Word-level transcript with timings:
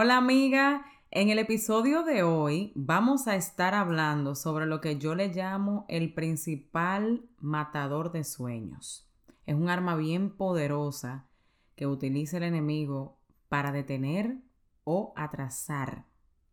Hola 0.00 0.16
amiga, 0.16 0.86
en 1.10 1.28
el 1.28 1.40
episodio 1.40 2.04
de 2.04 2.22
hoy 2.22 2.70
vamos 2.76 3.26
a 3.26 3.34
estar 3.34 3.74
hablando 3.74 4.36
sobre 4.36 4.64
lo 4.64 4.80
que 4.80 4.96
yo 4.96 5.16
le 5.16 5.26
llamo 5.26 5.86
el 5.88 6.14
principal 6.14 7.24
matador 7.40 8.12
de 8.12 8.22
sueños. 8.22 9.10
Es 9.44 9.56
un 9.56 9.68
arma 9.68 9.96
bien 9.96 10.30
poderosa 10.30 11.26
que 11.74 11.88
utiliza 11.88 12.36
el 12.36 12.44
enemigo 12.44 13.18
para 13.48 13.72
detener 13.72 14.36
o 14.84 15.12
atrasar 15.16 16.04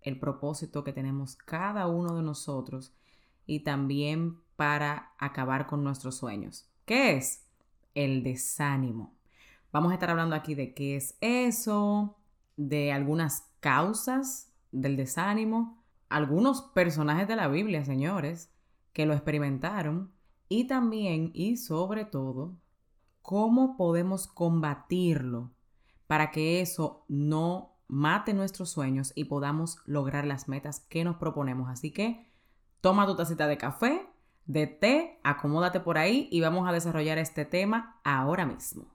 el 0.02 0.20
propósito 0.20 0.84
que 0.84 0.92
tenemos 0.92 1.36
cada 1.36 1.86
uno 1.86 2.16
de 2.16 2.24
nosotros 2.24 2.96
y 3.46 3.60
también 3.60 4.40
para 4.56 5.12
acabar 5.20 5.68
con 5.68 5.84
nuestros 5.84 6.16
sueños. 6.16 6.68
¿Qué 6.86 7.16
es? 7.16 7.46
El 7.94 8.24
desánimo. 8.24 9.14
Vamos 9.72 9.92
a 9.92 9.94
estar 9.94 10.10
hablando 10.10 10.36
aquí 10.36 10.56
de 10.56 10.74
qué 10.74 10.96
es 10.96 11.16
eso, 11.22 12.18
de 12.58 12.92
algunas 12.92 13.52
causas 13.60 14.54
del 14.72 14.98
desánimo, 14.98 15.84
algunos 16.10 16.62
personajes 16.62 17.28
de 17.28 17.36
la 17.36 17.48
Biblia, 17.48 17.84
señores, 17.84 18.52
que 18.94 19.06
lo 19.06 19.14
experimentaron, 19.14 20.12
y 20.48 20.68
también 20.68 21.32
y 21.34 21.58
sobre 21.58 22.06
todo, 22.06 22.58
cómo 23.22 23.76
podemos 23.76 24.28
combatirlo 24.28 25.52
para 26.08 26.32
que 26.32 26.62
eso 26.62 27.04
no 27.08 27.76
mate 27.88 28.34
nuestros 28.34 28.70
sueños 28.70 29.12
y 29.16 29.26
podamos 29.26 29.80
lograr 29.86 30.26
las 30.26 30.48
metas 30.48 30.80
que 30.80 31.04
nos 31.04 31.18
proponemos. 31.18 31.70
Así 31.70 31.92
que 31.92 32.30
toma 32.82 33.08
tu 33.08 33.16
tacita 33.16 33.48
de 33.48 33.58
café, 33.58 34.08
de 34.46 34.68
té, 34.68 35.20
acomódate 35.24 35.80
por 35.80 35.98
ahí 35.98 36.30
y 36.32 36.42
vamos 36.42 36.68
a 36.70 36.72
desarrollar 36.72 37.18
este 37.18 37.46
tema 37.46 38.00
ahora 38.04 38.46
mismo. 38.46 38.95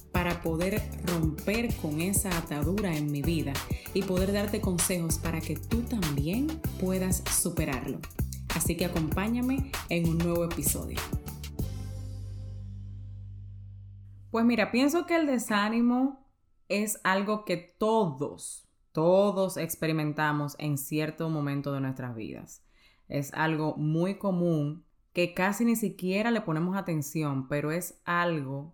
para 0.11 0.41
poder 0.41 0.81
romper 1.05 1.73
con 1.75 2.01
esa 2.01 2.37
atadura 2.37 2.95
en 2.95 3.11
mi 3.11 3.21
vida 3.21 3.53
y 3.93 4.03
poder 4.03 4.33
darte 4.33 4.61
consejos 4.61 5.17
para 5.17 5.41
que 5.41 5.55
tú 5.55 5.81
también 5.81 6.47
puedas 6.79 7.23
superarlo. 7.29 7.99
Así 8.55 8.75
que 8.75 8.85
acompáñame 8.85 9.71
en 9.89 10.09
un 10.09 10.17
nuevo 10.17 10.43
episodio. 10.43 10.99
Pues 14.29 14.45
mira, 14.45 14.71
pienso 14.71 15.05
que 15.05 15.15
el 15.15 15.27
desánimo 15.27 16.25
es 16.69 16.99
algo 17.03 17.43
que 17.43 17.57
todos, 17.57 18.69
todos 18.93 19.57
experimentamos 19.57 20.55
en 20.57 20.77
cierto 20.77 21.29
momento 21.29 21.73
de 21.73 21.81
nuestras 21.81 22.15
vidas. 22.15 22.63
Es 23.09 23.33
algo 23.33 23.75
muy 23.75 24.17
común 24.17 24.85
que 25.11 25.33
casi 25.33 25.65
ni 25.65 25.75
siquiera 25.75 26.31
le 26.31 26.41
ponemos 26.41 26.77
atención, 26.77 27.49
pero 27.49 27.71
es 27.71 27.99
algo 28.05 28.73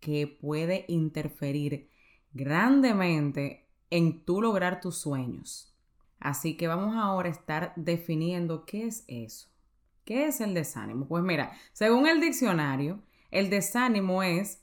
que 0.00 0.26
puede 0.26 0.84
interferir 0.88 1.90
grandemente 2.32 3.68
en 3.90 4.24
tu 4.24 4.40
lograr 4.40 4.80
tus 4.80 4.98
sueños. 4.98 5.74
Así 6.20 6.56
que 6.56 6.66
vamos 6.66 6.96
ahora 6.96 7.28
a 7.28 7.32
estar 7.32 7.72
definiendo 7.76 8.64
qué 8.64 8.86
es 8.86 9.04
eso. 9.06 9.48
¿Qué 10.04 10.26
es 10.26 10.40
el 10.40 10.54
desánimo? 10.54 11.06
Pues 11.06 11.22
mira, 11.22 11.52
según 11.72 12.06
el 12.06 12.20
diccionario, 12.20 13.02
el 13.30 13.50
desánimo 13.50 14.22
es 14.22 14.62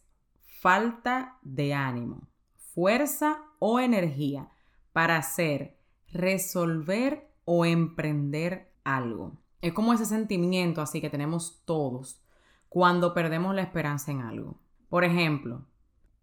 falta 0.59 1.37
de 1.43 1.73
ánimo, 1.73 2.27
fuerza 2.73 3.43
o 3.59 3.79
energía 3.79 4.49
para 4.91 5.17
hacer, 5.17 5.77
resolver 6.11 7.29
o 7.45 7.65
emprender 7.65 8.71
algo. 8.83 9.37
Es 9.61 9.73
como 9.73 9.93
ese 9.93 10.05
sentimiento 10.05 10.81
así 10.81 11.01
que 11.01 11.09
tenemos 11.09 11.61
todos 11.65 12.21
cuando 12.69 13.13
perdemos 13.13 13.53
la 13.53 13.61
esperanza 13.61 14.11
en 14.11 14.21
algo. 14.21 14.59
Por 14.89 15.03
ejemplo, 15.03 15.65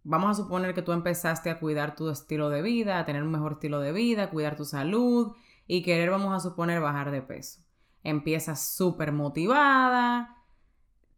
vamos 0.04 0.30
a 0.30 0.42
suponer 0.42 0.74
que 0.74 0.82
tú 0.82 0.92
empezaste 0.92 1.50
a 1.50 1.58
cuidar 1.58 1.94
tu 1.96 2.08
estilo 2.10 2.48
de 2.48 2.62
vida, 2.62 2.98
a 2.98 3.04
tener 3.04 3.22
un 3.22 3.30
mejor 3.30 3.52
estilo 3.52 3.80
de 3.80 3.92
vida, 3.92 4.30
cuidar 4.30 4.56
tu 4.56 4.64
salud 4.64 5.32
y 5.66 5.82
querer, 5.82 6.10
vamos 6.10 6.34
a 6.34 6.40
suponer, 6.40 6.80
bajar 6.80 7.10
de 7.10 7.22
peso. 7.22 7.60
Empiezas 8.04 8.66
súper 8.74 9.12
motivada, 9.12 10.36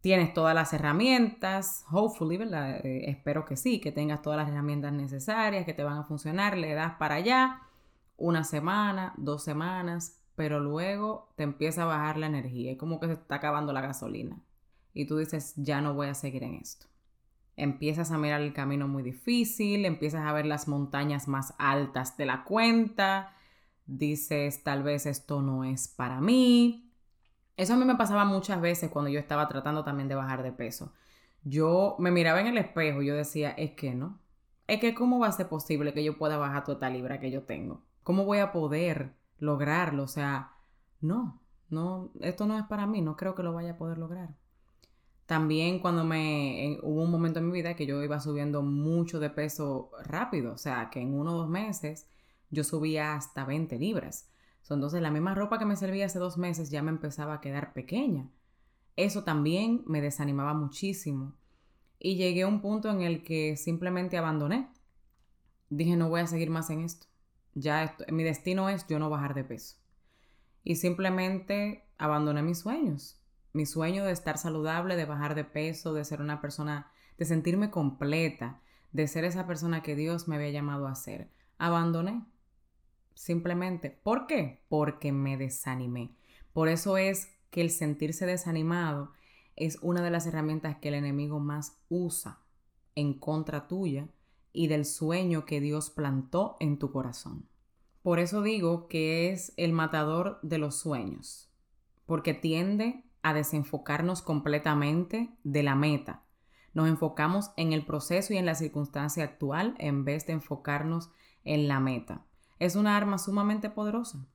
tienes 0.01 0.35
todas 0.35 0.55
las 0.55 0.73
herramientas, 0.73 1.85
hopefully, 1.91 2.37
¿verdad? 2.37 2.85
Eh, 2.85 3.11
espero 3.11 3.45
que 3.45 3.57
sí, 3.57 3.81
que 3.81 3.93
tengas 3.93 4.23
todas 4.23 4.39
las 4.39 4.49
herramientas 4.49 4.93
necesarias, 4.93 5.65
que 5.65 5.75
te 5.75 5.85
van 5.85 5.99
a 5.99 6.05
funcionar, 6.05 6.59
le 6.59 6.75
das 6.75 6.95
para 6.97 7.17
allá 7.17 7.63
una 8.17 8.45
semana, 8.45 9.15
dos 9.17 9.43
semanas, 9.43 10.21
pero 10.37 10.61
luego 10.61 11.33
te 11.37 11.43
empieza 11.43 11.85
a 11.85 11.87
bajar 11.87 12.19
la 12.19 12.27
energía, 12.27 12.73
es 12.73 12.79
como 12.79 13.01
que 13.01 13.07
se 13.07 13.13
está 13.15 13.37
acabando 13.37 13.73
la 13.73 13.81
gasolina 13.81 14.43
y 14.93 15.07
tú 15.07 15.17
dices, 15.17 15.55
ya 15.57 15.81
no 15.81 15.95
voy 15.95 16.09
a 16.09 16.15
seguir 16.15 16.43
en 16.45 16.55
esto 16.55 16.87
empiezas 17.57 18.11
a 18.11 18.19
mirar 18.19 18.41
el 18.41 18.53
camino 18.53 18.89
muy 18.89 19.03
difícil, 19.03 19.85
empiezas 19.85 20.27
a 20.27 20.33
ver 20.33 20.47
las 20.47 20.69
montañas 20.69 21.29
más 21.29 21.55
altas 21.59 22.17
de 22.17 22.27
la 22.27 22.45
cuenta, 22.45 23.33
dices 23.87 24.63
tal 24.63 24.83
vez 24.83 25.07
esto 25.07 25.43
no 25.43 25.65
es 25.65 25.89
para 25.89 26.21
mí. 26.21 26.91
Eso 27.57 27.75
a 27.75 27.77
mí 27.77 27.85
me 27.85 27.97
pasaba 27.97 28.25
muchas 28.25 28.61
veces 28.61 28.91
cuando 28.91 29.11
yo 29.11 29.21
estaba 29.21 29.49
tratando 29.49 29.85
también 29.85 30.09
de 30.09 30.17
bajar 30.17 30.43
de 30.43 30.53
peso. 30.53 30.93
Yo 31.45 31.97
me 31.99 32.11
miraba 32.11 32.41
en 32.41 32.49
el 32.49 32.59
espejo 32.59 33.03
y 33.03 33.07
yo 33.07 33.15
decía, 33.15 33.51
es 33.51 33.73
que 33.73 33.95
no. 33.95 34.19
Es 34.67 34.81
que 34.81 34.95
cómo 34.95 35.19
va 35.19 35.29
a 35.29 35.33
ser 35.33 35.49
posible 35.49 35.93
que 35.93 36.03
yo 36.03 36.19
pueda 36.19 36.39
bajar 36.39 36.65
toda 36.65 36.77
esta 36.77 36.91
libra 36.91 37.21
que 37.21 37.31
yo 37.31 37.43
tengo. 37.43 37.83
¿Cómo 38.03 38.25
voy 38.25 38.39
a 38.39 38.51
poder 38.51 39.15
lograrlo? 39.39 40.05
O 40.05 40.09
sea, 40.09 40.53
no, 41.01 41.41
no, 41.69 42.11
esto 42.21 42.47
no 42.47 42.59
es 42.59 42.65
para 42.65 42.87
mí, 42.87 43.03
no 43.03 43.17
creo 43.17 43.35
que 43.35 43.43
lo 43.43 43.53
vaya 43.53 43.73
a 43.73 43.77
poder 43.77 43.99
lograr. 43.99 44.31
También 45.27 45.79
cuando 45.79 46.05
me 46.05 46.79
hubo 46.83 47.03
un 47.03 47.11
momento 47.11 47.39
en 47.39 47.47
mi 47.47 47.53
vida 47.53 47.77
que 47.77 47.87
yo 47.87 48.03
iba 48.03 48.21
subiendo 48.21 48.63
mucho 48.63 49.21
de 49.21 49.31
peso 49.31 49.91
rápido, 50.05 50.53
o 50.53 50.59
sea, 50.59 50.91
que 50.91 51.01
en 51.01 51.15
uno 51.15 51.33
o 51.33 51.39
dos 51.39 51.49
meses 51.49 52.07
yo 52.51 52.63
subía 52.63 53.15
hasta 53.15 53.45
20 53.45 53.79
libras. 53.79 54.29
Entonces 54.69 55.01
la 55.01 55.11
misma 55.11 55.35
ropa 55.35 55.59
que 55.59 55.65
me 55.65 55.77
servía 55.77 56.07
hace 56.07 56.19
dos 56.19 56.37
meses 56.39 56.71
ya 56.71 56.83
me 56.83 56.91
empezaba 56.91 57.35
a 57.35 57.41
quedar 57.41 57.73
pequeña. 57.73 58.29
Eso 58.97 59.25
también 59.25 59.83
me 59.87 60.01
desanimaba 60.01 60.55
muchísimo. 60.55 61.35
Y 61.99 62.17
llegué 62.17 62.43
a 62.43 62.49
un 62.49 62.61
punto 62.61 62.91
en 62.91 63.03
el 63.03 63.23
que 63.23 63.57
simplemente 63.57 64.19
abandoné. 64.19 64.69
Dije, 65.71 65.97
no 65.97 66.09
voy 66.09 66.21
a 66.21 66.27
seguir 66.27 66.51
más 66.51 66.71
en 66.71 66.81
esto. 66.83 67.07
Ya 67.55 67.97
mi 68.11 68.25
destino 68.25 68.69
es 68.69 68.87
yo 68.87 68.99
no 68.99 69.11
bajar 69.11 69.35
de 69.35 69.45
peso. 69.45 69.77
Y 70.63 70.77
simplemente 70.77 71.87
abandoné 71.99 72.43
mis 72.43 72.59
sueños 72.59 73.24
mi 73.55 73.67
sueño 73.67 74.05
de 74.05 74.13
estar 74.13 74.37
saludable, 74.37 74.97
de 74.97 75.05
bajar 75.07 75.35
de 75.35 75.45
peso, 75.45 75.95
de 75.95 76.05
ser 76.05 76.21
una 76.21 76.41
persona, 76.41 76.91
de 77.17 77.25
sentirme 77.25 77.71
completa, 77.71 78.61
de 78.93 79.09
ser 79.09 79.25
esa 79.25 79.47
persona 79.47 79.83
que 79.83 79.97
Dios 79.97 80.29
me 80.29 80.37
había 80.37 80.51
llamado 80.51 80.89
a 80.89 80.95
ser. 80.97 81.31
Abandoné. 81.57 82.27
Simplemente. 83.15 83.91
¿Por 83.91 84.27
qué? 84.27 84.65
Porque 84.69 85.13
me 85.13 85.37
desanimé. 85.37 86.17
Por 86.53 86.69
eso 86.69 86.99
es 86.99 87.29
que 87.51 87.61
el 87.61 87.71
sentirse 87.71 88.27
desanimado 88.27 89.13
es 89.55 89.79
una 89.83 90.03
de 90.03 90.11
las 90.11 90.27
herramientas 90.27 90.77
que 90.79 90.89
el 90.89 90.95
enemigo 90.95 91.39
más 91.39 91.79
usa 91.89 92.41
en 92.97 93.15
contra 93.15 93.69
tuya 93.69 94.09
y 94.53 94.67
del 94.67 94.85
sueño 94.85 95.45
que 95.45 95.61
Dios 95.61 95.91
plantó 95.91 96.57
en 96.59 96.79
tu 96.79 96.91
corazón. 96.91 97.49
Por 98.03 98.19
eso 98.19 98.43
digo 98.43 98.89
que 98.89 99.31
es 99.31 99.53
el 99.57 99.73
matador 99.73 100.41
de 100.43 100.59
los 100.59 100.77
sueños, 100.77 101.49
porque 102.05 102.35
tiende 102.35 103.05
a 103.25 103.33
desenfocarnos 103.33 104.23
completamente 104.23 105.35
de 105.43 105.63
la 105.63 105.75
meta. 105.75 106.23
Nos 106.75 106.89
enfocamos 106.89 107.53
en 107.57 107.73
el 107.73 107.87
proceso 107.87 108.35
y 108.35 108.37
en 108.37 108.45
la 108.45 108.55
circunstancia 108.55 109.25
actual 109.25 109.75
en 109.79 110.05
vez 110.05 110.27
de 110.27 110.35
enfocarnos 110.35 111.11
en 111.43 111.67
la 111.67 111.81
meta. 111.81 112.27
Es 112.59 112.77
una 112.77 112.97
arma 112.97 113.17
sumamente 113.19 113.71
poderosa. 113.71 114.27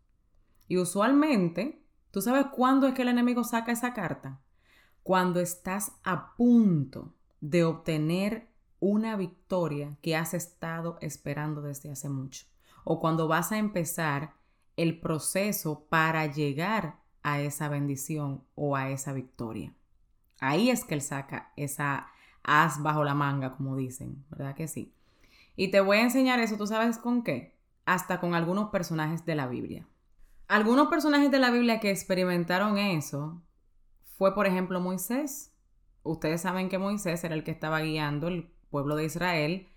Y 0.68 0.78
usualmente, 0.78 1.84
¿tú 2.10 2.22
sabes 2.22 2.48
cuándo 2.48 2.88
es 2.88 2.96
que 2.96 3.04
el 3.04 3.10
enemigo 3.10 3.44
saca 3.44 3.72
esa 3.72 3.94
carta? 3.94 4.42
Cuando 5.04 5.40
estás 5.40 5.92
a 6.04 6.36
punto 6.36 7.14
de 7.42 7.64
obtener 7.64 8.50
una 8.80 9.16
victoria 9.18 9.98
que 10.02 10.16
has 10.16 10.34
estado 10.34 10.98
esperando 11.02 11.62
desde 11.62 11.92
hace 11.92 12.10
mucho. 12.10 12.48
O 12.84 13.00
cuando 13.00 13.28
vas 13.28 13.52
a 13.52 13.60
empezar 13.60 14.34
el 14.78 15.00
proceso 15.00 15.86
para 15.90 16.26
llegar 16.26 16.99
a 17.24 17.42
esa 17.42 17.70
bendición 17.70 18.44
o 18.56 18.76
a 18.76 18.90
esa 18.90 19.14
victoria. 19.14 19.74
Ahí 20.40 20.70
es 20.70 20.84
que 20.86 20.96
él 20.96 21.02
saca 21.02 21.52
esa 21.56 22.08
as 22.44 22.82
bajo 22.82 23.04
la 23.04 23.14
manga, 23.14 23.56
como 23.56 23.76
dicen, 23.76 24.24
¿verdad 24.30 24.56
que 24.56 24.68
sí? 24.68 24.94
Y 25.56 25.72
te 25.72 25.82
voy 25.82 25.98
a 25.98 26.04
enseñar 26.04 26.40
eso, 26.40 26.58
¿tú 26.58 26.66
sabes 26.66 26.98
con 26.98 27.24
qué? 27.24 27.60
hasta 27.90 28.20
con 28.20 28.36
algunos 28.36 28.70
personajes 28.70 29.26
de 29.26 29.34
la 29.34 29.48
Biblia. 29.48 29.88
Algunos 30.48 30.90
personajes 30.90 31.32
de 31.32 31.40
la 31.40 31.50
Biblia 31.50 31.80
que 31.80 31.90
experimentaron 31.90 32.78
eso 32.78 33.42
fue, 34.16 34.36
por 34.36 34.46
ejemplo, 34.46 34.80
Moisés. 34.80 35.52
Ustedes 36.04 36.42
saben 36.42 36.70
que 36.70 36.78
Moisés 36.78 37.24
era 37.24 37.34
el 37.34 37.44
que 37.44 37.50
estaba 37.50 37.82
guiando 37.82 38.28
el 38.28 38.52
pueblo 38.70 38.96
de 38.96 39.06
Israel 39.06 39.70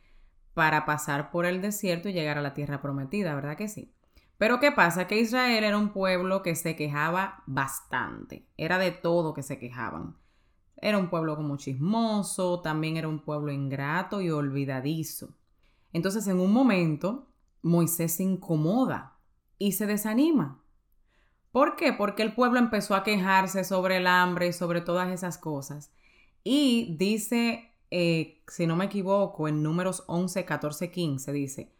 para 0.52 0.84
pasar 0.84 1.30
por 1.30 1.46
el 1.46 1.62
desierto 1.62 2.10
y 2.10 2.12
llegar 2.12 2.36
a 2.36 2.42
la 2.42 2.52
tierra 2.52 2.82
prometida, 2.82 3.34
¿verdad 3.34 3.56
que 3.56 3.68
sí? 3.68 3.94
Pero 4.42 4.58
¿qué 4.58 4.72
pasa? 4.72 5.06
Que 5.06 5.20
Israel 5.20 5.62
era 5.62 5.78
un 5.78 5.90
pueblo 5.90 6.42
que 6.42 6.56
se 6.56 6.74
quejaba 6.74 7.44
bastante. 7.46 8.48
Era 8.56 8.76
de 8.76 8.90
todo 8.90 9.34
que 9.34 9.44
se 9.44 9.56
quejaban. 9.60 10.16
Era 10.78 10.98
un 10.98 11.10
pueblo 11.10 11.36
como 11.36 11.58
chismoso, 11.58 12.60
también 12.60 12.96
era 12.96 13.06
un 13.06 13.20
pueblo 13.20 13.52
ingrato 13.52 14.20
y 14.20 14.30
olvidadizo. 14.30 15.36
Entonces 15.92 16.26
en 16.26 16.40
un 16.40 16.52
momento 16.52 17.28
Moisés 17.62 18.16
se 18.16 18.24
incomoda 18.24 19.16
y 19.58 19.70
se 19.70 19.86
desanima. 19.86 20.60
¿Por 21.52 21.76
qué? 21.76 21.92
Porque 21.92 22.24
el 22.24 22.34
pueblo 22.34 22.58
empezó 22.58 22.96
a 22.96 23.04
quejarse 23.04 23.62
sobre 23.62 23.98
el 23.98 24.08
hambre 24.08 24.48
y 24.48 24.52
sobre 24.52 24.80
todas 24.80 25.08
esas 25.12 25.38
cosas. 25.38 25.92
Y 26.42 26.96
dice, 26.98 27.76
eh, 27.92 28.42
si 28.48 28.66
no 28.66 28.74
me 28.74 28.86
equivoco, 28.86 29.46
en 29.46 29.62
números 29.62 30.02
11, 30.08 30.44
14, 30.44 30.90
15, 30.90 31.32
dice, 31.32 31.72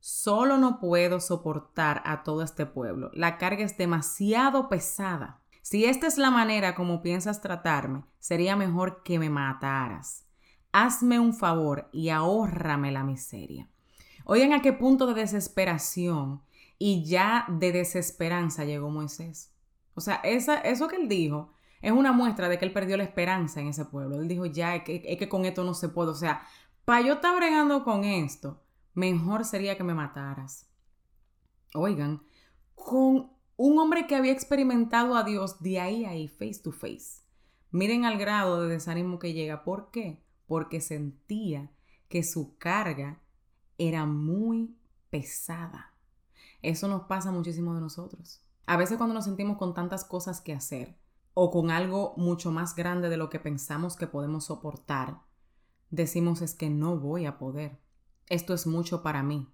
solo 0.00 0.58
no 0.58 0.80
puedo 0.80 1.20
soportar 1.20 2.02
a 2.04 2.22
todo 2.22 2.42
este 2.42 2.66
pueblo. 2.66 3.10
La 3.14 3.38
carga 3.38 3.64
es 3.64 3.76
demasiado 3.76 4.68
pesada. 4.68 5.40
Si 5.62 5.84
esta 5.84 6.06
es 6.06 6.18
la 6.18 6.30
manera 6.30 6.74
como 6.74 7.02
piensas 7.02 7.40
tratarme, 7.40 8.04
sería 8.18 8.56
mejor 8.56 9.02
que 9.02 9.18
me 9.18 9.30
mataras. 9.30 10.26
Hazme 10.72 11.20
un 11.20 11.34
favor 11.34 11.88
y 11.92 12.08
ahórrame 12.08 12.90
la 12.90 13.04
miseria. 13.04 13.68
Oigan 14.24 14.52
a 14.52 14.62
qué 14.62 14.72
punto 14.72 15.06
de 15.06 15.14
desesperación 15.14 16.42
y 16.78 17.04
ya 17.04 17.44
de 17.48 17.72
desesperanza 17.72 18.64
llegó 18.64 18.90
Moisés. 18.90 19.52
O 19.94 20.00
sea, 20.00 20.16
esa, 20.24 20.60
eso 20.60 20.88
que 20.88 20.96
él 20.96 21.08
dijo 21.08 21.52
es 21.82 21.92
una 21.92 22.12
muestra 22.12 22.48
de 22.48 22.58
que 22.58 22.64
él 22.64 22.72
perdió 22.72 22.96
la 22.96 23.04
esperanza 23.04 23.60
en 23.60 23.68
ese 23.68 23.84
pueblo. 23.84 24.20
Él 24.20 24.28
dijo, 24.28 24.46
ya, 24.46 24.84
que, 24.84 25.02
es 25.04 25.18
que 25.18 25.28
con 25.28 25.44
esto 25.44 25.64
no 25.64 25.74
se 25.74 25.88
puede. 25.88 26.10
O 26.10 26.14
sea, 26.14 26.42
para 26.84 27.02
yo 27.02 27.14
estar 27.14 27.36
bregando 27.36 27.84
con 27.84 28.04
esto, 28.04 28.62
mejor 28.94 29.44
sería 29.44 29.76
que 29.76 29.84
me 29.84 29.94
mataras. 29.94 30.68
Oigan, 31.74 32.22
con 32.74 33.30
un 33.56 33.78
hombre 33.78 34.06
que 34.06 34.16
había 34.16 34.32
experimentado 34.32 35.16
a 35.16 35.22
Dios 35.22 35.60
de 35.60 35.80
ahí 35.80 36.04
a 36.04 36.10
ahí, 36.10 36.28
face 36.28 36.60
to 36.62 36.72
face. 36.72 37.22
Miren 37.70 38.04
al 38.04 38.18
grado 38.18 38.62
de 38.62 38.68
desánimo 38.68 39.18
que 39.18 39.32
llega. 39.32 39.64
¿Por 39.64 39.90
qué? 39.90 40.24
Porque 40.46 40.80
sentía 40.80 41.70
que 42.08 42.24
su 42.24 42.56
carga 42.58 43.20
era 43.78 44.06
muy 44.06 44.76
pesada. 45.10 45.94
Eso 46.62 46.88
nos 46.88 47.02
pasa 47.02 47.30
muchísimo 47.30 47.74
de 47.74 47.80
nosotros. 47.80 48.42
A 48.66 48.76
veces 48.76 48.96
cuando 48.98 49.14
nos 49.14 49.24
sentimos 49.24 49.56
con 49.56 49.74
tantas 49.74 50.04
cosas 50.04 50.40
que 50.40 50.52
hacer 50.52 50.98
o 51.34 51.50
con 51.50 51.70
algo 51.70 52.14
mucho 52.16 52.50
más 52.50 52.74
grande 52.74 53.08
de 53.08 53.16
lo 53.16 53.30
que 53.30 53.40
pensamos 53.40 53.96
que 53.96 54.06
podemos 54.06 54.46
soportar, 54.46 55.22
decimos 55.90 56.42
es 56.42 56.54
que 56.54 56.70
no 56.70 56.98
voy 56.98 57.26
a 57.26 57.38
poder. 57.38 57.78
Esto 58.30 58.54
es 58.54 58.64
mucho 58.64 59.02
para 59.02 59.24
mí. 59.24 59.52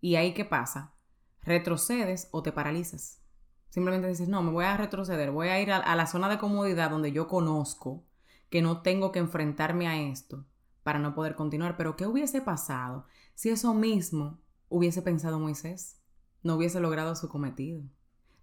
¿Y 0.00 0.16
ahí 0.16 0.32
qué 0.32 0.46
pasa? 0.46 0.94
Retrocedes 1.42 2.28
o 2.30 2.42
te 2.42 2.50
paralizas. 2.50 3.20
Simplemente 3.68 4.08
dices, 4.08 4.26
no, 4.26 4.42
me 4.42 4.52
voy 4.52 4.64
a 4.64 4.78
retroceder, 4.78 5.30
voy 5.30 5.48
a 5.48 5.60
ir 5.60 5.70
a, 5.70 5.94
la 5.94 6.06
zona 6.06 6.30
de 6.30 6.38
comodidad 6.38 6.88
donde 6.88 7.12
yo 7.12 7.28
conozco 7.28 8.06
que 8.48 8.62
no 8.62 8.80
tengo 8.80 9.12
que 9.12 9.18
enfrentarme 9.18 9.86
a 9.86 10.00
esto 10.00 10.46
para 10.82 10.98
no 10.98 11.14
poder 11.14 11.34
continuar. 11.34 11.76
Pero 11.76 11.94
¿qué 11.94 12.06
hubiese 12.06 12.40
pasado 12.40 13.04
si 13.34 13.50
eso 13.50 13.74
mismo 13.74 14.40
hubiese 14.70 15.02
pensado 15.02 15.38
Moisés? 15.38 16.00
No 16.42 16.54
hubiese 16.54 16.80
logrado 16.80 17.16
su 17.16 17.28
cometido. 17.28 17.82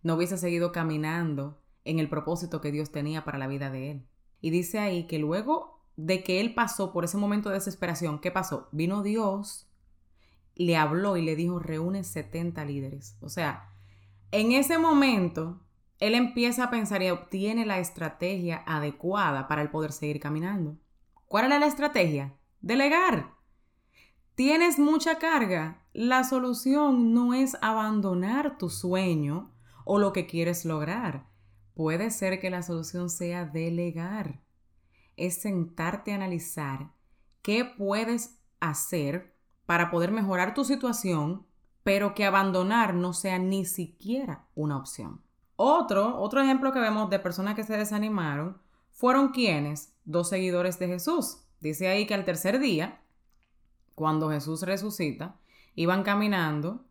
No 0.03 0.13
hubiese 0.13 0.37
seguido 0.37 0.71
caminando 0.71 1.63
en 1.83 1.97
el 1.97 2.09
propósito 2.09 2.61
que 2.61 2.71
Dios 2.71 2.91
tenía 2.91 3.25
para 3.25 3.39
la 3.39 3.47
vida 3.47 3.71
de 3.71 3.89
él. 3.89 4.07
Y 4.39 4.51
dice 4.51 4.77
ahí 4.77 5.07
que 5.07 5.17
luego 5.17 5.72
de 5.95 6.23
que 6.23 6.39
él 6.39 6.53
pasó 6.53 6.91
por 6.91 7.05
ese 7.05 7.17
momento 7.17 7.49
de 7.49 7.55
desesperación, 7.55 8.19
¿qué 8.19 8.31
pasó? 8.31 8.67
Vino 8.71 9.03
Dios, 9.03 9.67
le 10.55 10.75
habló 10.77 11.17
y 11.17 11.21
le 11.21 11.35
dijo, 11.35 11.59
reúne 11.59 12.03
70 12.03 12.65
líderes. 12.65 13.17
O 13.21 13.29
sea, 13.29 13.69
en 14.31 14.51
ese 14.51 14.77
momento, 14.77 15.61
él 15.99 16.15
empieza 16.15 16.65
a 16.65 16.69
pensar 16.69 17.01
y 17.01 17.09
obtiene 17.09 17.65
la 17.65 17.79
estrategia 17.79 18.63
adecuada 18.65 19.47
para 19.47 19.61
el 19.61 19.69
poder 19.69 19.91
seguir 19.91 20.19
caminando. 20.19 20.77
¿Cuál 21.27 21.45
era 21.45 21.59
la 21.59 21.67
estrategia? 21.67 22.35
Delegar. 22.61 23.33
Tienes 24.35 24.79
mucha 24.79 25.19
carga. 25.19 25.85
La 25.93 26.23
solución 26.23 27.13
no 27.13 27.33
es 27.33 27.55
abandonar 27.61 28.57
tu 28.57 28.69
sueño 28.69 29.51
o 29.85 29.99
lo 29.99 30.13
que 30.13 30.25
quieres 30.25 30.65
lograr. 30.65 31.27
Puede 31.73 32.11
ser 32.11 32.39
que 32.39 32.49
la 32.49 32.63
solución 32.63 33.09
sea 33.09 33.45
delegar. 33.45 34.42
Es 35.17 35.41
sentarte 35.41 36.11
a 36.11 36.15
analizar 36.15 36.91
qué 37.41 37.65
puedes 37.65 38.39
hacer 38.59 39.35
para 39.65 39.91
poder 39.91 40.11
mejorar 40.11 40.53
tu 40.53 40.65
situación, 40.65 41.45
pero 41.83 42.15
que 42.15 42.25
abandonar 42.25 42.93
no 42.93 43.13
sea 43.13 43.39
ni 43.39 43.65
siquiera 43.65 44.47
una 44.55 44.77
opción. 44.77 45.21
Otro, 45.55 46.19
otro 46.19 46.41
ejemplo 46.41 46.71
que 46.71 46.79
vemos 46.79 47.09
de 47.09 47.19
personas 47.19 47.55
que 47.55 47.63
se 47.63 47.77
desanimaron 47.77 48.57
fueron 48.91 49.29
quienes, 49.29 49.93
dos 50.05 50.29
seguidores 50.29 50.79
de 50.79 50.87
Jesús. 50.87 51.43
Dice 51.59 51.87
ahí 51.87 52.05
que 52.05 52.13
al 52.13 52.25
tercer 52.25 52.59
día, 52.59 53.01
cuando 53.95 54.29
Jesús 54.29 54.63
resucita, 54.63 55.39
iban 55.75 56.03
caminando 56.03 56.85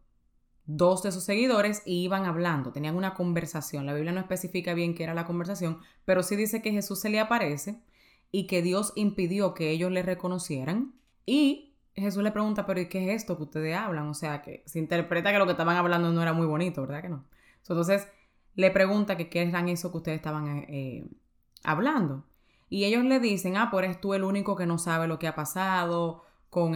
dos 0.65 1.03
de 1.03 1.13
sus 1.13 1.25
seguidores 1.25 1.83
y 1.85 2.05
iban 2.05 2.25
hablando, 2.25 2.73
tenían 2.73 2.97
una 2.97 3.15
conversación. 3.15 3.87
La 3.87 3.95
Biblia 3.95 4.13
no 4.13 4.21
especifica 4.21 4.75
bien 4.75 4.95
qué 4.95 5.05
era 5.05 5.15
la 5.15 5.27
conversación, 5.27 5.79
pero 6.05 6.23
sí 6.23 6.37
dice 6.37 6.63
que 6.63 6.71
Jesús 6.71 7.01
se 7.01 7.11
le 7.11 7.21
aparece 7.21 7.83
y 8.33 8.47
que 8.47 8.63
Dios 8.63 8.93
impidió 8.97 9.55
que 9.55 9.71
ellos 9.71 9.93
le 9.93 10.03
reconocieran 10.03 10.95
y 11.27 11.75
Jesús 11.95 12.23
le 12.23 12.33
pregunta, 12.33 12.67
pero 12.67 12.81
¿y 12.81 12.89
qué 12.89 13.05
es 13.05 13.23
esto 13.23 13.37
que 13.37 13.43
ustedes 13.45 13.77
hablan? 13.77 14.09
O 14.09 14.15
sea, 14.15 14.43
que 14.43 14.63
se 14.67 14.79
interpreta 14.79 15.31
que 15.31 15.39
lo 15.39 15.45
que 15.45 15.53
estaban 15.53 15.77
hablando 15.77 16.11
no 16.11 16.23
era 16.23 16.33
muy 16.33 16.47
bonito, 16.47 16.81
¿verdad 16.83 17.03
que 17.03 17.11
no? 17.11 17.25
Entonces 17.59 18.09
le 18.55 18.71
pregunta 18.71 19.17
qué 19.17 19.43
eran 19.43 19.69
eso 19.69 19.91
que 19.91 19.99
ustedes 19.99 20.17
estaban 20.17 20.65
eh, 20.69 21.07
hablando. 21.63 22.25
Y 22.71 22.85
ellos 22.85 23.05
le 23.05 23.21
dicen, 23.21 23.59
ah, 23.59 23.69
pues 23.71 23.85
eres 23.85 24.01
tú 24.01 24.15
el 24.15 24.25
único 24.25 24.57
que 24.57 24.65
no 24.65 24.79
sabe 24.79 25.07
lo 25.07 25.19
que 25.19 25.29
ha 25.29 25.35
pasado 25.35 26.23
con, 26.49 26.75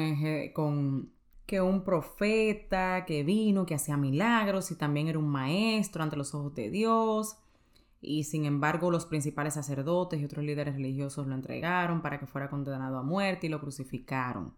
con 0.53 1.11
que 1.47 1.61
un 1.63 1.85
profeta 1.85 3.05
que 3.07 3.23
vino, 3.23 3.65
que 3.65 3.75
hacía 3.75 3.97
milagros 3.97 4.71
y 4.71 4.77
también 4.77 5.09
era 5.09 5.19
un 5.19 5.29
maestro 5.29 6.03
ante 6.03 6.17
los 6.17 6.35
ojos 6.35 6.55
de 6.55 6.71
Dios. 6.71 7.39
Y 8.07 8.23
sin 8.23 8.45
embargo 8.45 8.93
los 8.93 9.05
principales 9.05 9.55
sacerdotes 9.55 10.21
y 10.21 10.25
otros 10.25 10.45
líderes 10.45 10.77
religiosos 10.77 11.27
lo 11.27 11.35
entregaron 11.35 12.03
para 12.03 12.21
que 12.21 12.27
fuera 12.27 12.49
condenado 12.49 12.99
a 12.99 13.03
muerte 13.03 13.49
y 13.49 13.51
lo 13.51 13.61
crucificaron. 13.61 14.55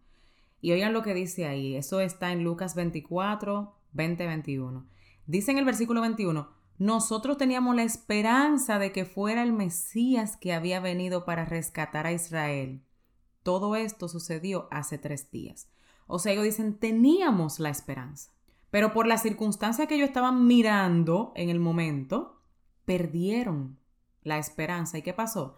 Y 0.61 0.73
oigan 0.73 0.93
lo 0.93 1.03
que 1.03 1.15
dice 1.15 1.47
ahí, 1.47 1.75
eso 1.75 2.01
está 2.01 2.31
en 2.31 2.45
Lucas 2.45 2.75
24, 2.75 3.75
20, 3.93 4.27
21. 4.27 4.87
Dice 5.27 5.51
en 5.51 5.59
el 5.59 5.65
versículo 5.65 6.03
21, 6.03 6.51
nosotros 6.79 7.39
teníamos 7.39 7.75
la 7.75 7.85
esperanza 7.85 8.79
de 8.79 8.93
que 8.93 9.07
fuera 9.07 9.43
el 9.43 9.55
Mesías 9.55 10.37
que 10.37 10.53
había 10.53 10.81
venido 10.81 11.25
para 11.25 11.47
rescatar 11.47 12.07
a 12.07 12.13
Israel. 12.13 12.83
Todo 13.43 13.77
esto 13.77 14.09
sucedió 14.09 14.69
hace 14.71 14.99
tres 14.99 15.31
días. 15.31 15.71
O 16.07 16.19
sea, 16.19 16.33
ellos 16.33 16.45
dicen, 16.45 16.79
teníamos 16.79 17.61
la 17.61 17.71
esperanza. 17.71 18.31
Pero 18.71 18.93
por 18.93 19.07
la 19.07 19.17
circunstancia 19.17 19.87
que 19.87 19.95
ellos 19.95 20.09
estaban 20.09 20.47
mirando 20.47 21.33
en 21.35 21.49
el 21.49 21.61
momento, 21.61 22.38
perdieron 22.89 23.79
la 24.23 24.39
esperanza. 24.39 24.97
¿Y 24.97 25.03
qué 25.03 25.13
pasó? 25.13 25.57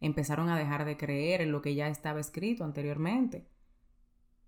Empezaron 0.00 0.48
a 0.48 0.58
dejar 0.58 0.84
de 0.84 0.96
creer 0.96 1.40
en 1.40 1.52
lo 1.52 1.62
que 1.62 1.76
ya 1.76 1.86
estaba 1.86 2.18
escrito 2.18 2.64
anteriormente. 2.64 3.46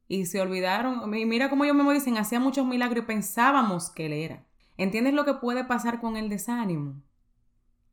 Y 0.08 0.26
se 0.26 0.40
olvidaron. 0.40 1.08
Mira 1.08 1.48
cómo 1.48 1.62
ellos 1.62 1.76
me 1.76 1.94
dicen, 1.94 2.18
hacía 2.18 2.40
muchos 2.40 2.66
milagros 2.66 3.04
y 3.04 3.06
pensábamos 3.06 3.88
que 3.88 4.06
él 4.06 4.14
era. 4.14 4.44
¿Entiendes 4.76 5.14
lo 5.14 5.24
que 5.24 5.34
puede 5.34 5.62
pasar 5.62 6.00
con 6.00 6.16
el 6.16 6.28
desánimo? 6.28 7.00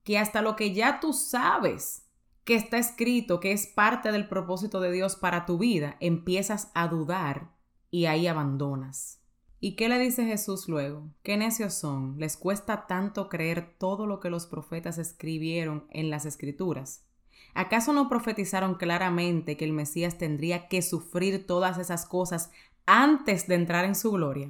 Que 0.03 0.17
hasta 0.17 0.41
lo 0.41 0.55
que 0.55 0.74
ya 0.74 1.00
tú 1.00 1.13
sabes 1.13 2.10
que 2.43 2.55
está 2.55 2.79
escrito, 2.79 3.39
que 3.39 3.51
es 3.51 3.67
parte 3.67 4.12
del 4.12 4.27
propósito 4.27 4.79
de 4.79 4.91
Dios 4.91 5.17
para 5.17 5.45
tu 5.45 5.60
vida, 5.60 5.98
empiezas 6.00 6.71
a 6.74 6.88
dudar 6.88 7.51
y 7.91 8.05
ahí 8.07 8.25
abandonas. 8.25 9.21
¿Y 9.63 9.75
qué 9.75 9.89
le 9.89 10.00
dice 10.00 10.25
Jesús 10.25 10.68
luego? 10.68 11.08
¿Qué 11.22 11.38
necios 11.38 11.75
son? 11.75 12.15
¿Les 12.18 12.36
cuesta 12.36 12.88
tanto 12.88 13.30
creer 13.30 13.75
todo 13.77 14.08
lo 14.08 14.20
que 14.20 14.32
los 14.32 14.48
profetas 14.48 14.98
escribieron 14.98 15.86
en 15.91 16.10
las 16.10 16.25
escrituras? 16.25 17.06
¿Acaso 17.53 17.94
no 17.94 18.10
profetizaron 18.10 18.74
claramente 18.74 19.58
que 19.58 19.65
el 19.65 19.72
Mesías 19.72 20.18
tendría 20.18 20.68
que 20.68 20.82
sufrir 20.82 21.46
todas 21.46 21.77
esas 21.77 22.08
cosas 22.08 22.50
antes 22.88 23.48
de 23.48 23.53
entrar 23.53 23.86
en 23.86 23.94
su 23.94 24.12
gloria? 24.12 24.50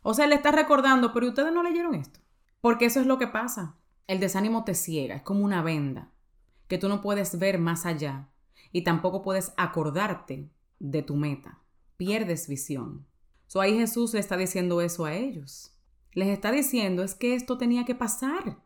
O 0.00 0.14
sea, 0.14 0.26
le 0.26 0.36
está 0.36 0.52
recordando, 0.52 1.12
pero 1.12 1.28
ustedes 1.28 1.52
no 1.52 1.62
leyeron 1.62 1.94
esto. 1.94 2.20
Porque 2.62 2.86
eso 2.86 2.98
es 2.98 3.06
lo 3.06 3.18
que 3.18 3.26
pasa. 3.26 3.74
El 4.06 4.20
desánimo 4.20 4.64
te 4.64 4.74
ciega, 4.74 5.16
es 5.16 5.22
como 5.22 5.44
una 5.44 5.62
venda, 5.62 6.12
que 6.66 6.78
tú 6.78 6.88
no 6.88 7.02
puedes 7.02 7.38
ver 7.38 7.58
más 7.58 7.84
allá 7.84 8.30
y 8.72 8.84
tampoco 8.84 9.20
puedes 9.20 9.52
acordarte 9.58 10.48
de 10.78 11.02
tu 11.02 11.16
meta. 11.16 11.58
Pierdes 11.98 12.48
visión. 12.48 13.09
So 13.50 13.60
ahí 13.60 13.76
Jesús 13.76 14.14
le 14.14 14.20
está 14.20 14.36
diciendo 14.36 14.80
eso 14.80 15.06
a 15.06 15.14
ellos. 15.14 15.74
Les 16.12 16.28
está 16.28 16.52
diciendo 16.52 17.02
es 17.02 17.16
que 17.16 17.34
esto 17.34 17.58
tenía 17.58 17.84
que 17.84 17.96
pasar. 17.96 18.62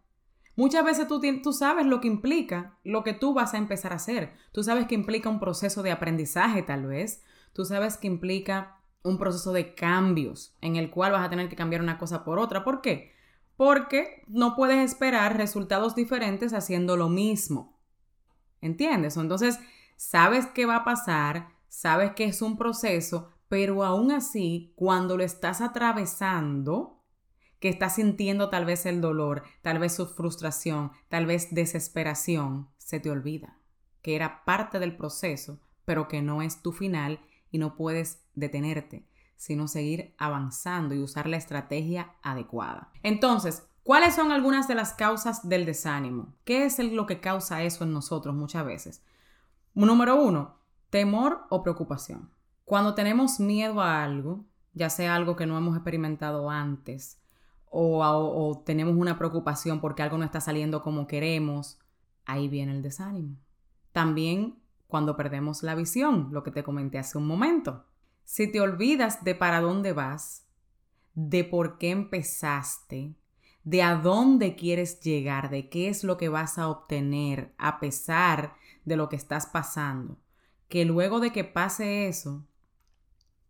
Muchas 0.56 0.84
veces 0.84 1.08
tú, 1.08 1.22
tú, 1.42 1.54
sabes 1.54 1.86
lo 1.86 2.02
que 2.02 2.06
implica 2.08 2.78
lo 2.84 3.02
que 3.02 3.14
tú 3.14 3.32
vas 3.32 3.54
a 3.54 3.56
empezar 3.56 3.92
a 3.92 3.96
hacer. 3.96 4.34
Tú 4.52 4.62
sabes 4.62 4.86
que 4.86 4.94
implica 4.94 5.30
un 5.30 5.40
proceso 5.40 5.82
de 5.82 5.90
aprendizaje 5.90 6.62
tal 6.62 6.84
vez. 6.84 7.22
Tú 7.54 7.64
sabes 7.64 7.96
que 7.96 8.08
implica 8.08 8.78
un 9.02 9.16
proceso 9.16 9.54
de 9.54 9.74
cambios 9.74 10.54
en 10.60 10.76
el 10.76 10.90
cual 10.90 11.12
vas 11.12 11.24
a 11.24 11.30
tener 11.30 11.48
que 11.48 11.56
cambiar 11.56 11.80
una 11.80 11.96
cosa 11.96 12.22
por 12.22 12.38
otra. 12.38 12.62
¿Por 12.62 12.82
qué? 12.82 13.14
Porque 13.56 14.22
no 14.26 14.54
puedes 14.54 14.84
esperar 14.84 15.38
resultados 15.38 15.94
diferentes 15.94 16.52
haciendo 16.52 16.98
lo 16.98 17.08
mismo. 17.08 17.80
¿Entiendes? 18.60 19.16
Entonces, 19.16 19.58
sabes 19.96 20.44
qué 20.44 20.66
va 20.66 20.76
a 20.76 20.84
pasar, 20.84 21.54
sabes 21.68 22.10
que 22.10 22.26
es 22.26 22.42
un 22.42 22.58
proceso, 22.58 23.33
pero 23.48 23.84
aún 23.84 24.10
así, 24.12 24.72
cuando 24.76 25.16
lo 25.16 25.24
estás 25.24 25.60
atravesando, 25.60 27.02
que 27.60 27.68
estás 27.68 27.96
sintiendo 27.96 28.50
tal 28.50 28.64
vez 28.64 28.86
el 28.86 29.00
dolor, 29.00 29.44
tal 29.62 29.78
vez 29.78 29.94
su 29.94 30.06
frustración, 30.06 30.92
tal 31.08 31.26
vez 31.26 31.54
desesperación, 31.54 32.68
se 32.78 33.00
te 33.00 33.10
olvida 33.10 33.58
que 34.04 34.14
era 34.14 34.44
parte 34.44 34.78
del 34.78 34.94
proceso, 34.94 35.58
pero 35.86 36.08
que 36.08 36.20
no 36.20 36.42
es 36.42 36.60
tu 36.60 36.72
final 36.72 37.20
y 37.50 37.56
no 37.56 37.74
puedes 37.74 38.22
detenerte, 38.34 39.08
sino 39.34 39.66
seguir 39.66 40.14
avanzando 40.18 40.94
y 40.94 40.98
usar 40.98 41.26
la 41.26 41.38
estrategia 41.38 42.14
adecuada. 42.22 42.92
Entonces, 43.02 43.66
¿cuáles 43.82 44.14
son 44.14 44.30
algunas 44.30 44.68
de 44.68 44.74
las 44.74 44.92
causas 44.92 45.48
del 45.48 45.64
desánimo? 45.64 46.34
¿Qué 46.44 46.66
es 46.66 46.78
lo 46.78 47.06
que 47.06 47.22
causa 47.22 47.62
eso 47.62 47.84
en 47.84 47.94
nosotros 47.94 48.34
muchas 48.34 48.66
veces? 48.66 49.02
Número 49.72 50.16
uno, 50.16 50.58
temor 50.90 51.46
o 51.48 51.62
preocupación. 51.62 52.30
Cuando 52.64 52.94
tenemos 52.94 53.40
miedo 53.40 53.80
a 53.80 54.02
algo, 54.02 54.44
ya 54.72 54.90
sea 54.90 55.14
algo 55.14 55.36
que 55.36 55.46
no 55.46 55.58
hemos 55.58 55.76
experimentado 55.76 56.50
antes, 56.50 57.20
o, 57.76 58.62
tenemos 58.64 58.94
una 58.96 59.18
preocupación 59.18 59.80
porque 59.80 60.02
algo 60.02 60.16
no 60.16 60.24
está 60.24 60.40
saliendo 60.40 60.82
como 60.82 61.06
queremos, 61.06 61.78
ahí 62.24 62.48
viene 62.48 62.72
el 62.72 62.82
desánimo. 62.82 63.36
También 63.92 64.60
cuando 64.86 65.16
perdemos 65.16 65.62
la 65.62 65.74
visión, 65.74 66.28
lo 66.30 66.44
que 66.44 66.52
te 66.52 66.62
comenté 66.62 66.98
hace 66.98 67.18
un 67.18 67.26
momento. 67.26 67.84
Si 68.22 68.50
te 68.50 68.60
olvidas 68.60 69.24
de 69.24 69.34
para 69.34 69.60
dónde 69.60 69.92
vas, 69.92 70.46
de 71.14 71.42
por 71.42 71.78
qué 71.78 71.90
empezaste, 71.90 73.16
de 73.64 73.82
a 73.82 73.96
dónde 73.96 74.54
quieres 74.54 75.00
llegar, 75.00 75.50
de 75.50 75.68
qué 75.68 75.88
es 75.88 76.04
lo 76.04 76.16
que 76.16 76.28
vas 76.28 76.58
a 76.58 76.68
obtener 76.68 77.54
a 77.58 77.80
pesar 77.80 78.54
de 78.84 78.96
lo 78.96 79.08
que 79.08 79.16
estás 79.16 79.46
pasando, 79.46 80.18
que 80.68 80.84
luego 80.84 81.18
de 81.18 81.32
que 81.32 81.44
pase 81.44 82.06
eso, 82.06 82.46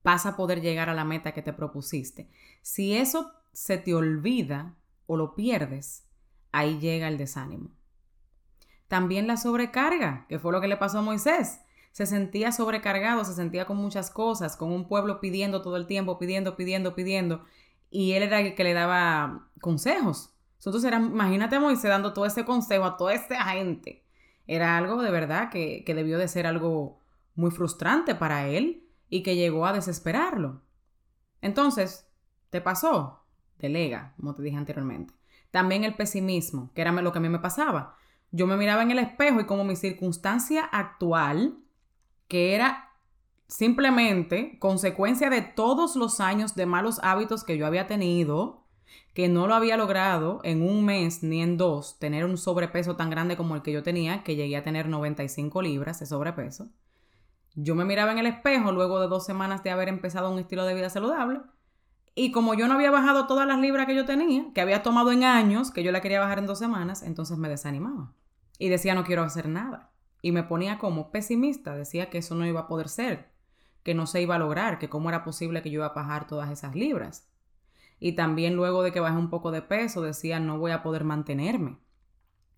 vas 0.04 0.26
a 0.26 0.36
poder 0.36 0.60
llegar 0.60 0.88
a 0.90 0.94
la 0.94 1.04
meta 1.04 1.32
que 1.32 1.42
te 1.42 1.54
propusiste. 1.54 2.28
Si 2.62 2.94
eso 2.94 3.32
se 3.52 3.78
te 3.78 3.94
olvida 3.94 4.74
o 5.06 5.16
lo 5.16 5.34
pierdes, 5.34 6.04
ahí 6.52 6.78
llega 6.78 7.08
el 7.08 7.18
desánimo. 7.18 7.70
También 8.86 9.26
la 9.26 9.38
sobrecarga, 9.38 10.26
que 10.28 10.38
fue 10.38 10.52
lo 10.52 10.60
que 10.60 10.68
le 10.68 10.76
pasó 10.76 10.98
a 10.98 11.02
Moisés. 11.02 11.60
Se 11.90 12.06
sentía 12.06 12.52
sobrecargado, 12.52 13.24
se 13.24 13.34
sentía 13.34 13.64
con 13.64 13.78
muchas 13.78 14.10
cosas, 14.10 14.56
con 14.56 14.70
un 14.70 14.86
pueblo 14.86 15.20
pidiendo 15.20 15.62
todo 15.62 15.76
el 15.76 15.86
tiempo, 15.86 16.18
pidiendo, 16.18 16.54
pidiendo, 16.54 16.94
pidiendo, 16.94 17.44
y 17.90 18.12
él 18.12 18.24
era 18.24 18.40
el 18.40 18.54
que 18.54 18.64
le 18.64 18.74
daba 18.74 19.48
consejos. 19.60 20.34
Entonces 20.58 20.84
era, 20.84 20.98
imagínate 20.98 21.56
a 21.56 21.60
Moisés 21.60 21.90
dando 21.90 22.12
todo 22.12 22.26
ese 22.26 22.44
consejo 22.44 22.84
a 22.84 22.96
toda 22.96 23.14
esta 23.14 23.42
gente. 23.46 24.04
Era 24.46 24.76
algo 24.76 25.02
de 25.02 25.10
verdad 25.10 25.50
que, 25.50 25.82
que 25.84 25.94
debió 25.94 26.18
de 26.18 26.28
ser 26.28 26.46
algo 26.46 27.00
muy 27.34 27.50
frustrante 27.50 28.14
para 28.14 28.48
él 28.48 28.83
y 29.14 29.22
que 29.22 29.36
llegó 29.36 29.64
a 29.64 29.72
desesperarlo. 29.72 30.60
Entonces, 31.40 32.10
¿te 32.50 32.60
pasó? 32.60 33.20
delega, 33.60 34.12
como 34.16 34.34
te 34.34 34.42
dije 34.42 34.56
anteriormente. 34.56 35.14
También 35.52 35.84
el 35.84 35.94
pesimismo, 35.94 36.72
que 36.74 36.80
era 36.80 36.90
lo 36.90 37.12
que 37.12 37.18
a 37.18 37.20
mí 37.20 37.28
me 37.28 37.38
pasaba. 37.38 37.96
Yo 38.32 38.48
me 38.48 38.56
miraba 38.56 38.82
en 38.82 38.90
el 38.90 38.98
espejo 38.98 39.38
y 39.38 39.46
como 39.46 39.62
mi 39.62 39.76
circunstancia 39.76 40.64
actual, 40.64 41.58
que 42.26 42.56
era 42.56 42.90
simplemente 43.46 44.58
consecuencia 44.58 45.30
de 45.30 45.42
todos 45.42 45.94
los 45.94 46.18
años 46.18 46.56
de 46.56 46.66
malos 46.66 46.98
hábitos 47.04 47.44
que 47.44 47.56
yo 47.56 47.68
había 47.68 47.86
tenido, 47.86 48.64
que 49.12 49.28
no 49.28 49.46
lo 49.46 49.54
había 49.54 49.76
logrado 49.76 50.40
en 50.42 50.60
un 50.60 50.84
mes 50.84 51.22
ni 51.22 51.40
en 51.40 51.56
dos 51.56 52.00
tener 52.00 52.24
un 52.24 52.36
sobrepeso 52.36 52.96
tan 52.96 53.10
grande 53.10 53.36
como 53.36 53.54
el 53.54 53.62
que 53.62 53.70
yo 53.70 53.84
tenía, 53.84 54.24
que 54.24 54.34
llegué 54.34 54.56
a 54.56 54.64
tener 54.64 54.88
95 54.88 55.62
libras 55.62 56.00
de 56.00 56.06
sobrepeso. 56.06 56.68
Yo 57.54 57.74
me 57.74 57.84
miraba 57.84 58.12
en 58.12 58.18
el 58.18 58.26
espejo 58.26 58.72
luego 58.72 59.00
de 59.00 59.06
dos 59.06 59.24
semanas 59.24 59.62
de 59.62 59.70
haber 59.70 59.88
empezado 59.88 60.30
un 60.30 60.38
estilo 60.38 60.64
de 60.64 60.74
vida 60.74 60.90
saludable 60.90 61.40
y 62.16 62.30
como 62.30 62.54
yo 62.54 62.68
no 62.68 62.74
había 62.74 62.90
bajado 62.90 63.26
todas 63.26 63.46
las 63.46 63.58
libras 63.58 63.86
que 63.86 63.94
yo 63.94 64.04
tenía, 64.04 64.46
que 64.54 64.60
había 64.60 64.82
tomado 64.82 65.10
en 65.10 65.24
años, 65.24 65.70
que 65.70 65.82
yo 65.82 65.90
la 65.90 66.00
quería 66.00 66.20
bajar 66.20 66.38
en 66.38 66.46
dos 66.46 66.58
semanas, 66.58 67.02
entonces 67.02 67.38
me 67.38 67.48
desanimaba. 67.48 68.12
Y 68.58 68.68
decía, 68.68 68.94
no 68.94 69.04
quiero 69.04 69.22
hacer 69.22 69.48
nada. 69.48 69.90
Y 70.22 70.30
me 70.30 70.44
ponía 70.44 70.78
como 70.78 71.10
pesimista, 71.10 71.74
decía 71.74 72.10
que 72.10 72.18
eso 72.18 72.36
no 72.36 72.46
iba 72.46 72.60
a 72.60 72.66
poder 72.68 72.88
ser, 72.88 73.32
que 73.82 73.94
no 73.94 74.06
se 74.06 74.22
iba 74.22 74.36
a 74.36 74.38
lograr, 74.38 74.78
que 74.78 74.88
cómo 74.88 75.08
era 75.08 75.24
posible 75.24 75.60
que 75.60 75.70
yo 75.70 75.80
iba 75.80 75.86
a 75.86 75.94
bajar 75.94 76.26
todas 76.26 76.50
esas 76.50 76.76
libras. 76.76 77.28
Y 77.98 78.12
también 78.12 78.54
luego 78.54 78.82
de 78.82 78.92
que 78.92 79.00
bajé 79.00 79.18
un 79.18 79.30
poco 79.30 79.50
de 79.50 79.62
peso, 79.62 80.00
decía, 80.00 80.38
no 80.38 80.58
voy 80.58 80.70
a 80.70 80.82
poder 80.82 81.02
mantenerme. 81.02 81.78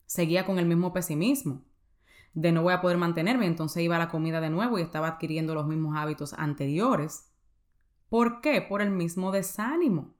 Seguía 0.04 0.44
con 0.44 0.58
el 0.58 0.66
mismo 0.66 0.92
pesimismo 0.92 1.64
de 2.36 2.52
no 2.52 2.62
voy 2.62 2.72
a 2.72 2.80
poder 2.80 2.98
mantenerme, 2.98 3.46
entonces 3.46 3.82
iba 3.82 3.96
a 3.96 3.98
la 3.98 4.08
comida 4.08 4.40
de 4.40 4.50
nuevo 4.50 4.78
y 4.78 4.82
estaba 4.82 5.08
adquiriendo 5.08 5.56
los 5.56 5.66
mismos 5.66 5.96
hábitos 5.96 6.32
anteriores 6.34 7.32
¿Por 8.08 8.40
qué? 8.40 8.62
Por 8.62 8.82
el 8.82 8.90
mismo 8.90 9.32
desánimo, 9.32 10.14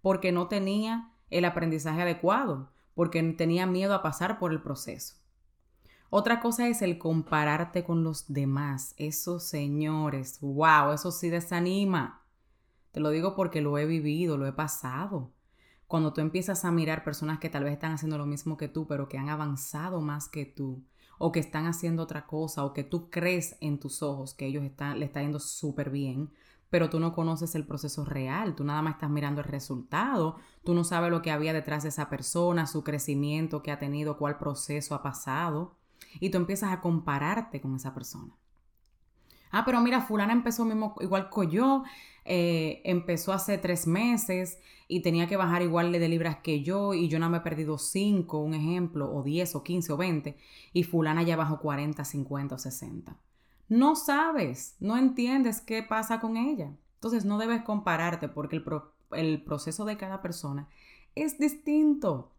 porque 0.00 0.30
no 0.30 0.46
tenía 0.46 1.12
el 1.28 1.44
aprendizaje 1.44 2.02
adecuado, 2.02 2.70
porque 2.94 3.22
tenía 3.32 3.66
miedo 3.66 3.94
a 3.94 4.02
pasar 4.02 4.38
por 4.38 4.52
el 4.52 4.62
proceso. 4.62 5.16
Otra 6.08 6.40
cosa 6.40 6.68
es 6.68 6.82
el 6.82 6.98
compararte 6.98 7.84
con 7.84 8.04
los 8.04 8.32
demás. 8.32 8.94
Eso, 8.96 9.40
señores, 9.40 10.38
wow, 10.40 10.92
eso 10.92 11.10
sí 11.10 11.30
desanima. 11.30 12.22
Te 12.92 13.00
lo 13.00 13.10
digo 13.10 13.34
porque 13.34 13.62
lo 13.62 13.76
he 13.78 13.86
vivido, 13.86 14.36
lo 14.36 14.46
he 14.46 14.52
pasado. 14.52 15.32
Cuando 15.88 16.12
tú 16.12 16.20
empiezas 16.20 16.64
a 16.64 16.70
mirar 16.70 17.02
personas 17.02 17.38
que 17.38 17.48
tal 17.48 17.64
vez 17.64 17.72
están 17.72 17.92
haciendo 17.92 18.18
lo 18.18 18.26
mismo 18.26 18.56
que 18.56 18.68
tú, 18.68 18.86
pero 18.86 19.08
que 19.08 19.18
han 19.18 19.30
avanzado 19.30 20.00
más 20.00 20.28
que 20.28 20.44
tú, 20.44 20.84
o 21.18 21.32
que 21.32 21.40
están 21.40 21.66
haciendo 21.66 22.02
otra 22.02 22.26
cosa, 22.26 22.64
o 22.64 22.72
que 22.72 22.84
tú 22.84 23.10
crees 23.10 23.56
en 23.60 23.78
tus 23.78 24.02
ojos 24.02 24.34
que 24.34 24.46
ellos 24.46 24.64
están, 24.64 24.98
le 24.98 25.06
está 25.06 25.22
yendo 25.22 25.40
súper 25.40 25.90
bien, 25.90 26.30
pero 26.70 26.88
tú 26.88 27.00
no 27.00 27.12
conoces 27.12 27.54
el 27.54 27.66
proceso 27.66 28.04
real, 28.04 28.54
tú 28.54 28.64
nada 28.64 28.80
más 28.80 28.94
estás 28.94 29.10
mirando 29.10 29.42
el 29.42 29.46
resultado, 29.46 30.36
tú 30.64 30.74
no 30.74 30.84
sabes 30.84 31.10
lo 31.10 31.20
que 31.20 31.30
había 31.30 31.52
detrás 31.52 31.82
de 31.82 31.90
esa 31.90 32.08
persona, 32.08 32.66
su 32.66 32.82
crecimiento 32.82 33.62
que 33.62 33.70
ha 33.70 33.78
tenido, 33.78 34.16
cuál 34.16 34.38
proceso 34.38 34.94
ha 34.94 35.02
pasado, 35.02 35.76
y 36.18 36.30
tú 36.30 36.38
empiezas 36.38 36.72
a 36.72 36.80
compararte 36.80 37.60
con 37.60 37.76
esa 37.76 37.92
persona. 37.92 38.32
Ah, 39.50 39.64
pero 39.66 39.82
mira, 39.82 40.00
fulana 40.00 40.32
empezó 40.32 40.66
igual 41.00 41.28
que 41.28 41.48
yo, 41.48 41.84
eh, 42.24 42.80
empezó 42.84 43.32
hace 43.32 43.58
tres 43.58 43.86
meses 43.86 44.58
y 44.88 45.00
tenía 45.00 45.26
que 45.26 45.36
bajar 45.36 45.62
igual 45.62 45.92
de 45.92 46.08
libras 46.08 46.36
que 46.42 46.62
yo 46.62 46.94
y 46.94 47.08
yo 47.08 47.18
no 47.18 47.30
me 47.30 47.38
he 47.38 47.40
perdido 47.40 47.78
cinco, 47.78 48.38
un 48.38 48.54
ejemplo, 48.54 49.12
o 49.12 49.22
diez, 49.22 49.54
o 49.54 49.62
quince, 49.62 49.92
o 49.92 49.96
veinte, 49.96 50.36
y 50.72 50.84
fulana 50.84 51.22
ya 51.22 51.36
bajó 51.36 51.60
40, 51.60 52.04
50 52.04 52.54
o 52.54 52.58
60 52.58 53.16
no 53.72 53.96
sabes, 53.96 54.76
no 54.80 54.98
entiendes 54.98 55.62
qué 55.62 55.82
pasa 55.82 56.20
con 56.20 56.36
ella. 56.36 56.76
Entonces 56.96 57.24
no 57.24 57.38
debes 57.38 57.62
compararte 57.62 58.28
porque 58.28 58.56
el, 58.56 58.64
el 59.12 59.42
proceso 59.42 59.86
de 59.86 59.96
cada 59.96 60.20
persona 60.20 60.68
es 61.14 61.38
distinto. 61.38 62.34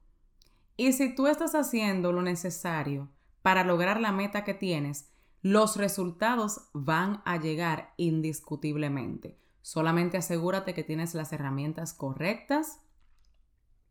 Y 0.77 0.93
si 0.93 1.15
tú 1.15 1.25
estás 1.25 1.55
haciendo 1.55 2.11
lo 2.11 2.21
necesario 2.21 3.09
para 3.41 3.63
lograr 3.63 3.99
la 3.99 4.11
meta 4.11 4.43
que 4.43 4.53
tienes, 4.53 5.09
los 5.41 5.75
resultados 5.75 6.69
van 6.71 7.23
a 7.25 7.37
llegar 7.37 7.95
indiscutiblemente. 7.97 9.39
Solamente 9.63 10.17
asegúrate 10.17 10.73
que 10.73 10.83
tienes 10.83 11.15
las 11.15 11.31
herramientas 11.31 11.93
correctas 11.93 12.81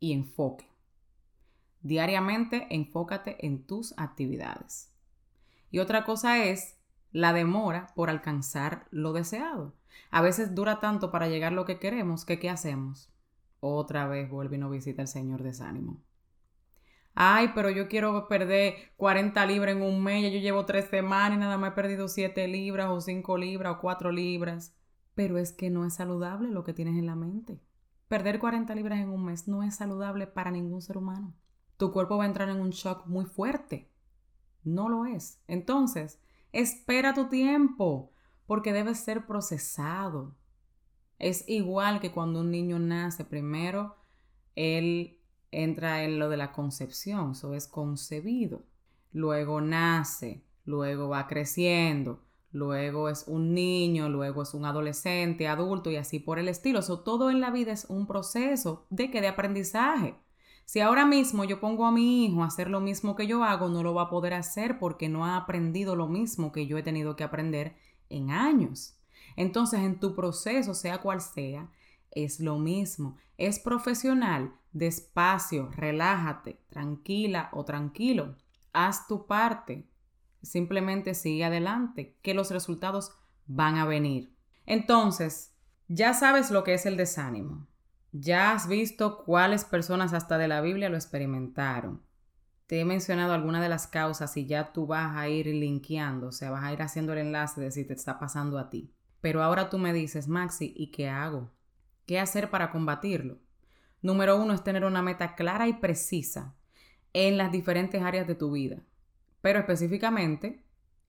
y 0.00 0.12
enfoque. 0.12 0.68
Diariamente 1.80 2.66
enfócate 2.70 3.44
en 3.44 3.66
tus 3.66 3.94
actividades. 3.96 4.92
Y 5.70 5.78
otra 5.78 6.04
cosa 6.04 6.44
es 6.44 6.76
la 7.10 7.32
demora 7.32 7.88
por 7.96 8.10
alcanzar 8.10 8.86
lo 8.90 9.14
deseado. 9.14 9.74
A 10.10 10.20
veces 10.20 10.54
dura 10.54 10.78
tanto 10.78 11.10
para 11.10 11.28
llegar 11.28 11.52
lo 11.52 11.64
que 11.64 11.78
queremos 11.78 12.26
que 12.26 12.38
¿qué 12.38 12.50
hacemos? 12.50 13.10
Otra 13.60 14.06
vez 14.06 14.28
vuelve 14.28 14.56
y 14.56 14.58
no 14.58 14.68
visita 14.68 15.00
el 15.00 15.08
Señor 15.08 15.42
desánimo. 15.42 16.02
Ay, 17.14 17.52
pero 17.54 17.70
yo 17.70 17.88
quiero 17.88 18.28
perder 18.28 18.92
40 18.98 19.46
libras 19.46 19.74
en 19.74 19.82
un 19.82 20.04
mes, 20.04 20.30
yo 20.30 20.38
llevo 20.38 20.66
tres 20.66 20.90
semanas 20.90 21.38
y 21.38 21.40
nada 21.40 21.56
más 21.56 21.72
he 21.72 21.74
perdido 21.74 22.08
7 22.08 22.46
libras 22.46 22.90
o 22.90 23.00
5 23.00 23.38
libras 23.38 23.76
o 23.76 23.80
4 23.80 24.12
libras. 24.12 24.74
Pero 25.14 25.38
es 25.38 25.52
que 25.52 25.70
no 25.70 25.84
es 25.84 25.94
saludable 25.94 26.50
lo 26.50 26.64
que 26.64 26.72
tienes 26.72 26.96
en 26.98 27.06
la 27.06 27.16
mente. 27.16 27.60
Perder 28.08 28.38
40 28.38 28.74
libras 28.74 29.00
en 29.00 29.08
un 29.08 29.24
mes 29.24 29.48
no 29.48 29.62
es 29.62 29.76
saludable 29.76 30.26
para 30.26 30.50
ningún 30.50 30.82
ser 30.82 30.98
humano. 30.98 31.34
Tu 31.76 31.92
cuerpo 31.92 32.16
va 32.16 32.24
a 32.24 32.28
entrar 32.28 32.48
en 32.48 32.60
un 32.60 32.70
shock 32.70 33.06
muy 33.06 33.24
fuerte. 33.24 33.90
No 34.64 34.88
lo 34.88 35.06
es. 35.06 35.40
Entonces, 35.48 36.18
Espera 36.52 37.14
tu 37.14 37.28
tiempo, 37.28 38.12
porque 38.46 38.74
debe 38.74 38.94
ser 38.94 39.26
procesado. 39.26 40.36
Es 41.18 41.48
igual 41.48 41.98
que 42.00 42.12
cuando 42.12 42.40
un 42.40 42.50
niño 42.50 42.78
nace, 42.78 43.24
primero 43.24 43.96
él 44.54 45.18
entra 45.50 46.04
en 46.04 46.18
lo 46.18 46.28
de 46.28 46.36
la 46.36 46.52
concepción, 46.52 47.32
eso 47.32 47.54
es 47.54 47.66
concebido, 47.66 48.64
luego 49.12 49.62
nace, 49.62 50.44
luego 50.66 51.08
va 51.08 51.26
creciendo, 51.26 52.22
luego 52.52 53.08
es 53.08 53.24
un 53.26 53.54
niño, 53.54 54.08
luego 54.08 54.42
es 54.42 54.54
un 54.54 54.64
adolescente, 54.64 55.48
adulto 55.48 55.90
y 55.90 55.96
así 55.96 56.18
por 56.18 56.38
el 56.38 56.48
estilo. 56.48 56.80
Todo 56.82 57.30
en 57.30 57.40
la 57.40 57.50
vida 57.50 57.72
es 57.72 57.86
un 57.86 58.06
proceso 58.06 58.86
de 58.90 59.10
que 59.10 59.20
de 59.20 59.28
aprendizaje. 59.28 60.14
Si 60.64 60.80
ahora 60.80 61.04
mismo 61.04 61.44
yo 61.44 61.60
pongo 61.60 61.86
a 61.86 61.92
mi 61.92 62.24
hijo 62.24 62.42
a 62.42 62.46
hacer 62.46 62.70
lo 62.70 62.80
mismo 62.80 63.16
que 63.16 63.26
yo 63.26 63.42
hago, 63.44 63.68
no 63.68 63.82
lo 63.82 63.94
va 63.94 64.02
a 64.02 64.10
poder 64.10 64.34
hacer 64.34 64.78
porque 64.78 65.08
no 65.08 65.26
ha 65.26 65.36
aprendido 65.36 65.96
lo 65.96 66.08
mismo 66.08 66.52
que 66.52 66.66
yo 66.66 66.78
he 66.78 66.82
tenido 66.82 67.16
que 67.16 67.24
aprender 67.24 67.76
en 68.08 68.30
años. 68.30 68.96
Entonces, 69.36 69.80
en 69.80 69.98
tu 69.98 70.14
proceso, 70.14 70.74
sea 70.74 70.98
cual 70.98 71.20
sea, 71.20 71.70
es 72.10 72.40
lo 72.40 72.58
mismo. 72.58 73.16
Es 73.38 73.58
profesional, 73.58 74.54
despacio, 74.72 75.70
relájate, 75.72 76.60
tranquila 76.68 77.50
o 77.52 77.64
tranquilo. 77.64 78.36
Haz 78.72 79.06
tu 79.06 79.26
parte. 79.26 79.86
Simplemente 80.42 81.14
sigue 81.14 81.44
adelante, 81.44 82.18
que 82.22 82.34
los 82.34 82.50
resultados 82.50 83.12
van 83.46 83.76
a 83.76 83.86
venir. 83.86 84.34
Entonces, 84.66 85.54
ya 85.88 86.14
sabes 86.14 86.50
lo 86.50 86.64
que 86.64 86.74
es 86.74 86.86
el 86.86 86.96
desánimo. 86.96 87.66
Ya 88.12 88.52
has 88.52 88.68
visto 88.68 89.24
cuáles 89.24 89.64
personas 89.64 90.12
hasta 90.12 90.38
de 90.38 90.48
la 90.48 90.60
Biblia 90.60 90.88
lo 90.88 90.96
experimentaron. 90.96 92.02
Te 92.66 92.80
he 92.80 92.84
mencionado 92.84 93.32
algunas 93.32 93.62
de 93.62 93.68
las 93.68 93.86
causas 93.86 94.36
y 94.36 94.46
ya 94.46 94.72
tú 94.72 94.86
vas 94.86 95.16
a 95.16 95.28
ir 95.28 95.46
linkeando, 95.46 96.28
o 96.28 96.32
sea, 96.32 96.50
vas 96.50 96.64
a 96.64 96.72
ir 96.72 96.82
haciendo 96.82 97.12
el 97.12 97.18
enlace 97.18 97.60
de 97.60 97.70
si 97.70 97.84
te 97.84 97.94
está 97.94 98.18
pasando 98.18 98.58
a 98.58 98.70
ti. 98.70 98.94
Pero 99.20 99.42
ahora 99.42 99.70
tú 99.70 99.78
me 99.78 99.92
dices, 99.92 100.28
Maxi, 100.28 100.72
¿y 100.76 100.90
qué 100.90 101.08
hago? 101.08 101.50
¿Qué 102.06 102.18
hacer 102.18 102.50
para 102.50 102.70
combatirlo? 102.70 103.38
Número 104.00 104.36
uno 104.36 104.52
es 104.52 104.64
tener 104.64 104.84
una 104.84 105.02
meta 105.02 105.34
clara 105.34 105.68
y 105.68 105.74
precisa 105.74 106.54
en 107.12 107.38
las 107.38 107.52
diferentes 107.52 108.02
áreas 108.02 108.26
de 108.26 108.34
tu 108.34 108.50
vida, 108.50 108.82
pero 109.42 109.58
específicamente 109.58 110.64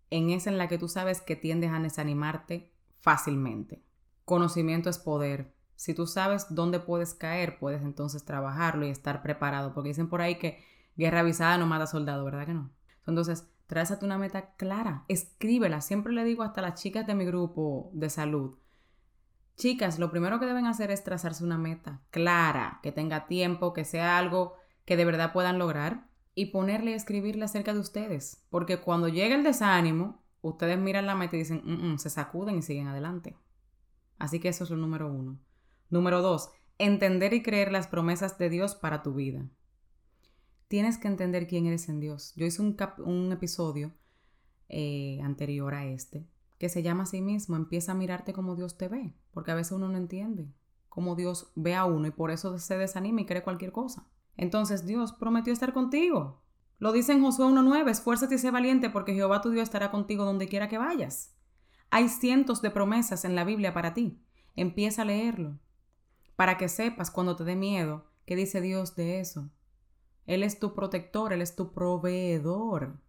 en 0.09 0.29
esa 0.29 0.49
en 0.49 0.57
la 0.57 0.67
que 0.67 0.77
tú 0.77 0.89
sabes 0.89 1.21
que 1.21 1.37
tiendes 1.37 1.71
a 1.71 1.79
desanimarte 1.79 2.71
fácilmente. 2.99 3.83
Conocimiento 4.25 4.89
es 4.89 4.99
poder. 4.99 5.55
Si 5.75 5.93
tú 5.93 6.05
sabes 6.05 6.47
dónde 6.49 6.79
puedes 6.79 7.13
caer, 7.13 7.57
puedes 7.57 7.81
entonces 7.81 8.25
trabajarlo 8.25 8.85
y 8.85 8.89
estar 8.89 9.23
preparado, 9.23 9.73
porque 9.73 9.89
dicen 9.89 10.09
por 10.09 10.21
ahí 10.21 10.35
que 10.35 10.63
guerra 10.97 11.21
avisada 11.21 11.57
no 11.57 11.65
mata 11.65 11.87
soldado, 11.87 12.25
¿verdad 12.25 12.45
que 12.45 12.53
no? 12.53 12.71
Entonces, 13.07 13.49
trázate 13.67 14.05
una 14.05 14.17
meta 14.17 14.53
clara, 14.55 15.05
escríbela. 15.07 15.81
Siempre 15.81 16.13
le 16.13 16.23
digo 16.23 16.43
hasta 16.43 16.61
las 16.61 16.79
chicas 16.79 17.07
de 17.07 17.15
mi 17.15 17.25
grupo 17.25 17.89
de 17.93 18.09
salud, 18.09 18.57
chicas, 19.55 19.99
lo 19.99 20.11
primero 20.11 20.39
que 20.39 20.45
deben 20.45 20.65
hacer 20.65 20.91
es 20.91 21.03
trazarse 21.03 21.43
una 21.43 21.57
meta 21.57 22.01
clara, 22.09 22.79
que 22.81 22.91
tenga 22.91 23.27
tiempo, 23.27 23.73
que 23.73 23.85
sea 23.85 24.17
algo 24.17 24.55
que 24.85 24.97
de 24.97 25.05
verdad 25.05 25.33
puedan 25.33 25.59
lograr 25.59 26.07
y 26.35 26.47
ponerle 26.47 26.91
y 26.91 26.93
escribirle 26.95 27.45
acerca 27.45 27.73
de 27.73 27.79
ustedes, 27.79 28.43
porque 28.49 28.77
cuando 28.77 29.07
llega 29.07 29.35
el 29.35 29.43
desánimo, 29.43 30.23
ustedes 30.41 30.79
miran 30.79 31.05
la 31.05 31.15
meta 31.15 31.35
y 31.35 31.39
dicen, 31.39 31.61
mm, 31.63 31.93
mm", 31.93 31.97
se 31.99 32.09
sacuden 32.09 32.57
y 32.57 32.61
siguen 32.61 32.87
adelante. 32.87 33.35
Así 34.17 34.39
que 34.39 34.49
eso 34.49 34.63
es 34.63 34.69
lo 34.69 34.77
número 34.77 35.11
uno. 35.11 35.39
Número 35.89 36.21
dos, 36.21 36.49
entender 36.77 37.33
y 37.33 37.43
creer 37.43 37.71
las 37.71 37.87
promesas 37.87 38.37
de 38.37 38.49
Dios 38.49 38.75
para 38.75 39.03
tu 39.03 39.13
vida. 39.13 39.47
Tienes 40.67 40.97
que 40.97 41.07
entender 41.07 41.47
quién 41.47 41.67
eres 41.67 41.87
en 41.89 41.99
Dios. 41.99 42.33
Yo 42.35 42.45
hice 42.45 42.61
un, 42.61 43.31
episodio 43.31 43.93
eh, 44.69 45.19
anterior 45.21 45.73
a 45.75 45.85
este 45.85 46.27
que 46.57 46.69
se 46.69 46.81
llama 46.81 47.03
a 47.03 47.07
sí 47.07 47.21
mismo, 47.21 47.57
empieza 47.57 47.91
a 47.91 47.95
mirarte 47.95 48.31
como 48.31 48.55
Dios 48.55 48.77
te 48.77 48.87
ve, 48.87 49.13
porque 49.33 49.51
a 49.51 49.55
veces 49.55 49.73
uno 49.73 49.89
no 49.89 49.97
entiende 49.97 50.47
cómo 50.87 51.15
Dios 51.15 51.51
ve 51.55 51.75
a 51.75 51.83
uno 51.83 52.07
y 52.07 52.11
por 52.11 52.31
eso 52.31 52.57
se 52.57 52.77
desanima 52.77 53.19
y 53.19 53.25
cree 53.25 53.43
cualquier 53.43 53.73
cosa. 53.73 54.07
Entonces 54.37 54.85
Dios 54.85 55.13
prometió 55.13 55.53
estar 55.53 55.73
contigo. 55.73 56.41
Lo 56.79 56.91
dice 56.91 57.13
en 57.13 57.21
Josué 57.21 57.45
1.9, 57.45 57.89
esfuérzate 57.89 58.35
y 58.35 58.37
sé 58.37 58.51
valiente 58.51 58.89
porque 58.89 59.13
Jehová 59.13 59.41
tu 59.41 59.51
Dios 59.51 59.63
estará 59.63 59.91
contigo 59.91 60.25
donde 60.25 60.47
quiera 60.47 60.67
que 60.67 60.77
vayas. 60.77 61.35
Hay 61.89 62.09
cientos 62.09 62.61
de 62.61 62.71
promesas 62.71 63.23
en 63.25 63.35
la 63.35 63.43
Biblia 63.43 63.73
para 63.73 63.93
ti. 63.93 64.19
Empieza 64.55 65.03
a 65.03 65.05
leerlo 65.05 65.59
para 66.35 66.57
que 66.57 66.67
sepas 66.67 67.11
cuando 67.11 67.35
te 67.35 67.43
dé 67.43 67.55
miedo 67.55 68.05
qué 68.25 68.35
dice 68.35 68.61
Dios 68.61 68.95
de 68.95 69.19
eso. 69.19 69.49
Él 70.25 70.43
es 70.43 70.59
tu 70.59 70.73
protector, 70.73 71.33
Él 71.33 71.41
es 71.41 71.55
tu 71.55 71.73
proveedor. 71.73 73.01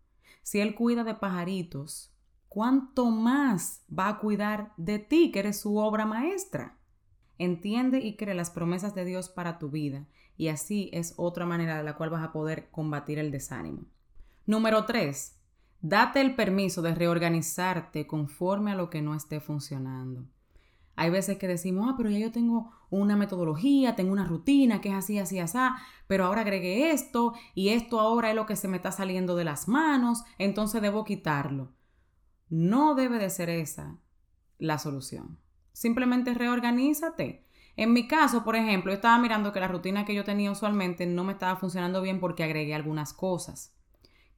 Si 0.43 0.61
Él 0.61 0.75
cuida 0.75 1.05
de 1.05 1.15
pajaritos, 1.15 2.15
¿cuánto 2.49 3.07
más 3.07 3.85
va 3.91 4.09
a 4.09 4.19
cuidar 4.19 4.73
de 4.77 4.99
ti, 4.99 5.31
que 5.31 5.39
eres 5.39 5.61
su 5.61 5.79
obra 5.79 6.07
maestra? 6.07 6.79
Entiende 7.39 7.99
y 7.99 8.17
cree 8.17 8.35
las 8.35 8.51
promesas 8.51 8.95
de 8.95 9.05
Dios 9.05 9.29
para 9.29 9.59
tu 9.59 9.71
vida, 9.71 10.07
y 10.37 10.49
así 10.49 10.91
es 10.93 11.15
otra 11.17 11.47
manera 11.47 11.77
de 11.77 11.83
la 11.83 11.97
cual 11.97 12.11
vas 12.11 12.23
a 12.23 12.33
poder 12.33 12.71
combatir 12.71 13.19
el 13.19 13.31
desánimo. 13.31 13.87
Número 14.47 14.85
3. 14.85 15.39
Date 15.81 16.21
el 16.21 16.35
permiso 16.35 16.81
de 16.83 16.95
reorganizarte 16.95 18.07
conforme 18.07 18.73
a 18.73 18.75
lo 18.75 18.89
que 18.89 19.03
no 19.03 19.15
esté 19.15 19.41
funcionando. 19.41 20.27
Hay 20.97 21.11
veces 21.11 21.39
que 21.39 21.49
decimos, 21.49 21.89
ah, 21.89 21.95
pero 21.97 22.09
ya 22.09 22.19
yo 22.19 22.31
tengo 22.31 22.71
una 22.89 23.17
metodología, 23.17 23.97
tengo 23.97 24.13
una 24.13 24.25
rutina 24.25 24.81
que 24.81 24.91
es 24.91 24.95
así, 24.95 25.19
así, 25.19 25.41
así, 25.41 25.59
pero 26.07 26.25
ahora 26.25 26.43
agregué 26.43 26.93
esto 26.93 27.35
y 27.55 27.71
esto 27.71 28.01
ahora 28.01 28.31
es 28.31 28.37
lo 28.37 28.47
que 28.47 28.57
se 28.57 28.69
me 28.69 28.77
está 28.77 28.93
saliendo 28.93 29.35
de 29.35 29.45
las 29.45 29.67
manos, 29.67 30.23
entonces 30.39 30.81
debo 30.81 31.05
quitarlo. 31.05 31.73
No 32.49 32.95
debe 32.95 33.19
de 33.19 33.31
ser 33.31 33.51
esa 33.51 33.99
la 34.59 34.79
solución. 34.79 35.39
Simplemente 35.75 36.33
reorganízate. 36.33 37.45
En 37.77 37.93
mi 37.93 38.09
caso, 38.09 38.43
por 38.45 38.57
ejemplo, 38.57 38.91
yo 38.91 38.97
estaba 38.97 39.19
mirando 39.19 39.53
que 39.53 39.61
la 39.61 39.69
rutina 39.69 40.07
que 40.07 40.15
yo 40.15 40.25
tenía 40.25 40.51
usualmente 40.51 41.05
no 41.05 41.25
me 41.25 41.35
estaba 41.35 41.57
funcionando 41.57 42.01
bien 42.01 42.19
porque 42.19 42.45
agregué 42.45 42.75
algunas 42.75 43.13
cosas 43.13 43.75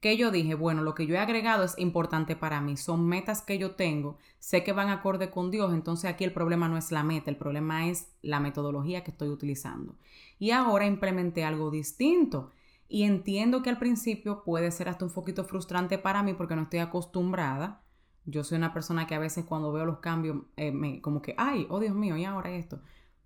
que 0.00 0.16
yo 0.16 0.30
dije, 0.30 0.54
bueno, 0.54 0.82
lo 0.82 0.94
que 0.94 1.06
yo 1.06 1.14
he 1.14 1.18
agregado 1.18 1.64
es 1.64 1.78
importante 1.78 2.36
para 2.36 2.60
mí, 2.60 2.76
son 2.76 3.06
metas 3.06 3.42
que 3.42 3.58
yo 3.58 3.72
tengo, 3.72 4.18
sé 4.38 4.62
que 4.62 4.72
van 4.72 4.88
acorde 4.88 5.30
con 5.30 5.50
Dios, 5.50 5.72
entonces 5.72 6.10
aquí 6.10 6.24
el 6.24 6.32
problema 6.32 6.68
no 6.68 6.76
es 6.76 6.92
la 6.92 7.02
meta, 7.02 7.30
el 7.30 7.36
problema 7.36 7.88
es 7.88 8.12
la 8.22 8.40
metodología 8.40 9.02
que 9.02 9.10
estoy 9.10 9.30
utilizando. 9.30 9.96
Y 10.38 10.50
ahora 10.50 10.86
implementé 10.86 11.44
algo 11.44 11.70
distinto 11.70 12.52
y 12.88 13.04
entiendo 13.04 13.62
que 13.62 13.70
al 13.70 13.78
principio 13.78 14.44
puede 14.44 14.70
ser 14.70 14.88
hasta 14.88 15.04
un 15.04 15.12
poquito 15.12 15.44
frustrante 15.44 15.98
para 15.98 16.22
mí 16.22 16.34
porque 16.34 16.56
no 16.56 16.62
estoy 16.62 16.80
acostumbrada. 16.80 17.82
Yo 18.26 18.44
soy 18.44 18.58
una 18.58 18.74
persona 18.74 19.06
que 19.06 19.14
a 19.14 19.20
veces 19.20 19.44
cuando 19.44 19.72
veo 19.72 19.86
los 19.86 20.00
cambios, 20.00 20.38
eh, 20.56 20.72
me, 20.72 21.00
como 21.00 21.22
que, 21.22 21.34
ay, 21.38 21.66
oh 21.70 21.80
Dios 21.80 21.94
mío, 21.94 22.16
y 22.16 22.24
ahora 22.24 22.50
esto. 22.50 22.80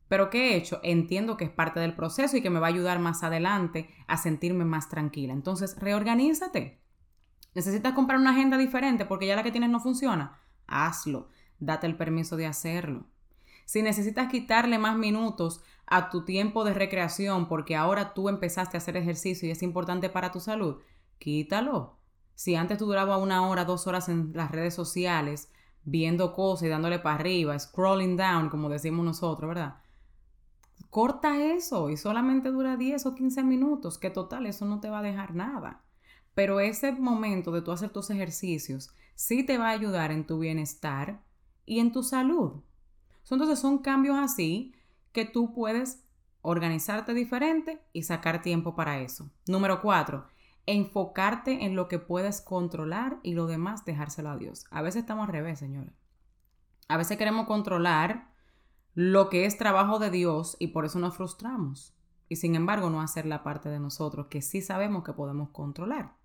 Pero 0.08 0.28
¿qué 0.28 0.50
he 0.50 0.56
hecho? 0.56 0.80
Entiendo 0.82 1.36
que 1.36 1.44
es 1.44 1.50
parte 1.50 1.80
del 1.80 1.94
proceso 1.94 2.36
y 2.36 2.42
que 2.42 2.50
me 2.50 2.60
va 2.60 2.66
a 2.66 2.70
ayudar 2.70 2.98
más 2.98 3.22
adelante 3.22 3.88
a 4.06 4.16
sentirme 4.16 4.64
más 4.64 4.88
tranquila. 4.88 5.32
Entonces, 5.32 5.78
reorganízate. 5.78 6.80
¿Necesitas 7.54 7.94
comprar 7.94 8.18
una 8.18 8.32
agenda 8.32 8.58
diferente 8.58 9.04
porque 9.04 9.26
ya 9.26 9.36
la 9.36 9.42
que 9.42 9.52
tienes 9.52 9.70
no 9.70 9.80
funciona? 9.80 10.38
Hazlo. 10.66 11.28
Date 11.60 11.86
el 11.86 11.96
permiso 11.96 12.36
de 12.36 12.46
hacerlo. 12.46 13.06
Si 13.66 13.82
necesitas 13.82 14.28
quitarle 14.28 14.78
más 14.78 14.96
minutos 14.96 15.62
a 15.86 16.10
tu 16.10 16.24
tiempo 16.24 16.64
de 16.64 16.74
recreación 16.74 17.46
porque 17.46 17.76
ahora 17.76 18.12
tú 18.12 18.28
empezaste 18.28 18.76
a 18.76 18.78
hacer 18.78 18.96
ejercicio 18.96 19.48
y 19.48 19.52
es 19.52 19.62
importante 19.62 20.10
para 20.10 20.32
tu 20.32 20.40
salud, 20.40 20.78
quítalo. 21.18 21.99
Si 22.40 22.56
antes 22.56 22.78
tú 22.78 22.86
durabas 22.86 23.20
una 23.20 23.46
hora, 23.46 23.66
dos 23.66 23.86
horas 23.86 24.08
en 24.08 24.32
las 24.32 24.50
redes 24.50 24.72
sociales, 24.72 25.52
viendo 25.84 26.32
cosas 26.32 26.68
y 26.68 26.70
dándole 26.70 26.98
para 26.98 27.16
arriba, 27.16 27.58
scrolling 27.58 28.16
down, 28.16 28.48
como 28.48 28.70
decimos 28.70 29.04
nosotros, 29.04 29.46
¿verdad? 29.46 29.82
Corta 30.88 31.36
eso 31.36 31.90
y 31.90 31.98
solamente 31.98 32.50
dura 32.50 32.78
10 32.78 33.04
o 33.04 33.14
15 33.14 33.42
minutos, 33.42 33.98
que 33.98 34.08
total, 34.08 34.46
eso 34.46 34.64
no 34.64 34.80
te 34.80 34.88
va 34.88 35.00
a 35.00 35.02
dejar 35.02 35.34
nada. 35.34 35.82
Pero 36.32 36.60
ese 36.60 36.92
momento 36.92 37.52
de 37.52 37.60
tú 37.60 37.72
hacer 37.72 37.90
tus 37.90 38.08
ejercicios 38.08 38.88
sí 39.14 39.44
te 39.44 39.58
va 39.58 39.68
a 39.68 39.72
ayudar 39.72 40.10
en 40.10 40.26
tu 40.26 40.38
bienestar 40.38 41.20
y 41.66 41.80
en 41.80 41.92
tu 41.92 42.02
salud. 42.02 42.62
Entonces 43.30 43.58
son 43.58 43.80
cambios 43.80 44.16
así 44.16 44.74
que 45.12 45.26
tú 45.26 45.52
puedes 45.52 46.04
organizarte 46.40 47.12
diferente 47.12 47.82
y 47.92 48.04
sacar 48.04 48.40
tiempo 48.40 48.74
para 48.74 48.98
eso. 49.00 49.30
Número 49.46 49.82
cuatro, 49.82 50.26
enfocarte 50.66 51.64
en 51.64 51.74
lo 51.74 51.88
que 51.88 51.98
puedes 51.98 52.40
controlar 52.40 53.18
y 53.22 53.34
lo 53.34 53.46
demás 53.46 53.84
dejárselo 53.84 54.30
a 54.30 54.36
Dios. 54.36 54.64
A 54.70 54.82
veces 54.82 55.02
estamos 55.02 55.26
al 55.26 55.32
revés, 55.32 55.58
señores. 55.58 55.92
A 56.88 56.96
veces 56.96 57.18
queremos 57.18 57.46
controlar 57.46 58.30
lo 58.94 59.28
que 59.28 59.46
es 59.46 59.56
trabajo 59.56 59.98
de 59.98 60.10
Dios 60.10 60.56
y 60.58 60.68
por 60.68 60.84
eso 60.84 60.98
nos 60.98 61.16
frustramos. 61.16 61.94
Y 62.28 62.36
sin 62.36 62.54
embargo 62.54 62.90
no 62.90 63.00
hacer 63.00 63.26
la 63.26 63.42
parte 63.42 63.68
de 63.68 63.80
nosotros 63.80 64.26
que 64.28 64.42
sí 64.42 64.62
sabemos 64.62 65.04
que 65.04 65.12
podemos 65.12 65.50
controlar. 65.50 66.16